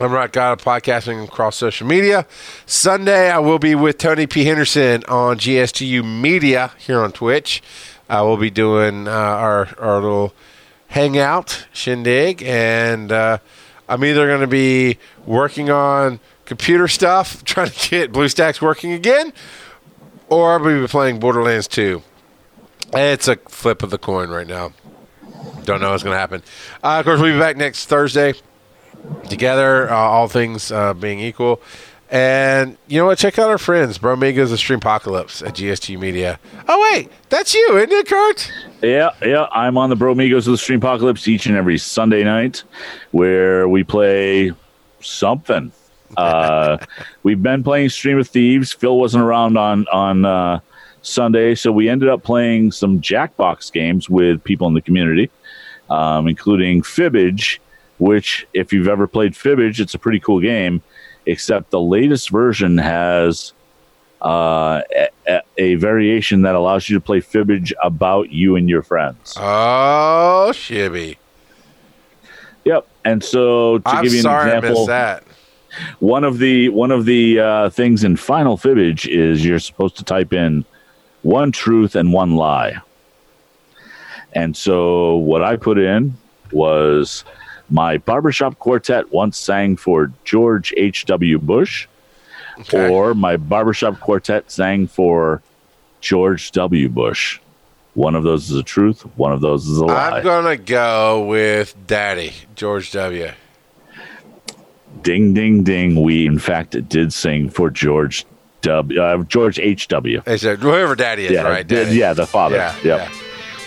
[0.00, 2.24] I'm Rock God of podcasting across social media.
[2.66, 4.44] Sunday, I will be with Tony P.
[4.44, 7.60] Henderson on GSTU Media here on Twitch.
[8.08, 10.34] Uh, we'll be doing uh, our our little
[10.88, 13.38] hangout shindig, and uh,
[13.88, 19.32] I'm either going to be working on computer stuff, trying to get BlueStacks working again,
[20.28, 22.02] or I'll be playing Borderlands 2.
[22.94, 24.72] It's a flip of the coin right now.
[25.64, 26.42] Don't know what's going to happen.
[26.82, 28.32] Uh, of course, we'll be back next Thursday
[29.28, 31.60] together, uh, all things uh, being equal.
[32.10, 33.18] And you know what?
[33.18, 36.40] Check out our friends, Bromigos Stream Apocalypse at GSG Media.
[36.66, 38.50] Oh, wait, that's you, isn't it, Kurt?
[38.82, 39.46] Yeah, yeah.
[39.52, 42.64] I'm on the Bro Bromigos of the Stream Apocalypse each and every Sunday night
[43.10, 44.52] where we play
[45.00, 45.72] something.
[46.16, 46.78] Uh,
[47.22, 48.72] we've been playing Stream of Thieves.
[48.72, 50.58] Phil wasn't around on, on uh,
[51.02, 55.30] Sunday, so we ended up playing some Jackbox games with people in the community,
[55.90, 57.58] um, including Fibbage,
[57.98, 60.82] which, if you've ever played Fibbage, it's a pretty cool game
[61.28, 63.52] except the latest version has
[64.22, 64.80] uh,
[65.28, 69.34] a, a, variation that allows you to play fibbage about you and your friends.
[69.36, 71.16] Oh, shibby.
[72.64, 72.88] Yep.
[73.04, 75.22] And so to I'm give you an sorry example, that.
[76.00, 80.04] one of the one of the uh, things in Final Fibbage is you're supposed to
[80.04, 80.64] type in
[81.22, 82.80] one truth and one lie.
[84.32, 86.16] And so what I put in
[86.52, 87.24] was
[87.70, 91.38] my barbershop quartet once sang for George H.W.
[91.38, 91.86] Bush,
[92.60, 92.88] Okay.
[92.92, 95.42] or my barbershop quartet sang for
[96.00, 96.88] George W.
[96.88, 97.40] Bush.
[97.94, 100.10] One of those is a truth, one of those is a lie.
[100.18, 103.30] I'm going to go with Daddy, George W.
[105.02, 106.00] ding, ding, ding.
[106.02, 108.24] We, in fact, did sing for George
[108.62, 109.00] W.
[109.00, 110.22] Uh, George H.W.
[110.24, 111.66] They said, whoever Daddy is, Yeah, right?
[111.66, 111.96] Daddy.
[111.96, 112.56] yeah, the father.
[112.56, 112.84] Yeah, yep.
[113.10, 113.18] yeah.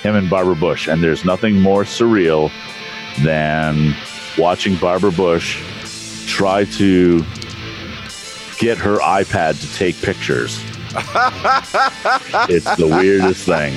[0.01, 0.87] Him and Barbara Bush.
[0.87, 2.49] And there's nothing more surreal
[3.19, 3.95] than
[4.37, 5.59] watching Barbara Bush
[6.27, 7.19] try to
[8.57, 10.63] get her iPad to take pictures.
[12.49, 13.73] it's the weirdest thing.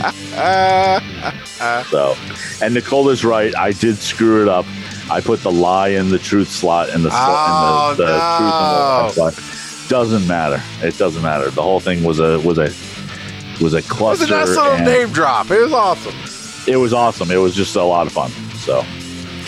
[1.91, 2.17] so,
[2.65, 3.55] and Nicole is right.
[3.57, 4.67] I did screw it up.
[5.11, 8.39] I put the lie in the truth slot and the, sl- Oh, the, the no.
[8.39, 9.89] truth in the slot.
[9.89, 10.63] Doesn't matter.
[10.87, 11.51] It doesn't matter.
[11.51, 12.73] The whole thing was a was a
[13.63, 14.25] was a cluster.
[14.25, 15.51] It was a nice little name drop.
[15.51, 16.15] It was awesome.
[16.67, 17.31] It was awesome.
[17.31, 18.31] It was just a lot of fun.
[18.57, 18.83] So,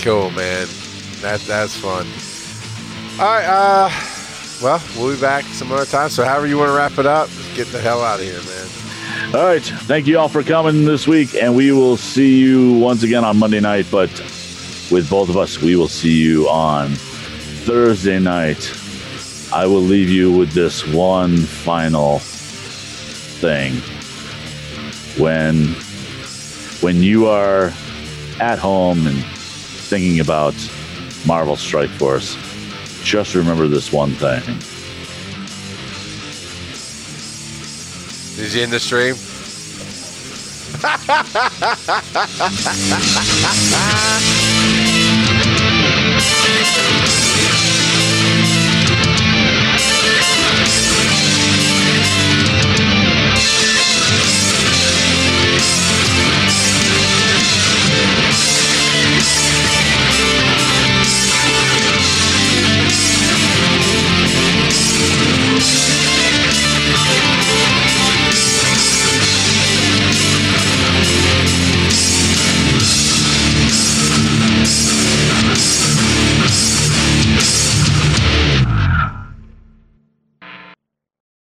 [0.03, 0.67] Cool, man.
[1.21, 2.07] That that's fun.
[3.19, 3.45] All right.
[3.45, 3.91] Uh,
[4.63, 6.11] well, we'll be back some other time.
[6.11, 9.35] So, however you want to wrap it up, get the hell out of here, man.
[9.35, 9.63] all right.
[9.63, 13.39] Thank you all for coming this week, and we will see you once again on
[13.39, 13.87] Monday night.
[13.91, 14.11] But
[14.91, 16.91] with both of us, we will see you on
[17.65, 18.73] Thursday night.
[19.53, 22.19] I will leave you with this one final
[23.41, 23.75] thing.
[25.21, 25.75] When
[26.83, 27.73] when you are
[28.39, 29.25] at home and
[29.89, 30.55] thinking about
[31.26, 32.37] Marvel Strike Force,
[33.03, 34.43] just remember this one thing.
[38.39, 39.14] Is you end the stream?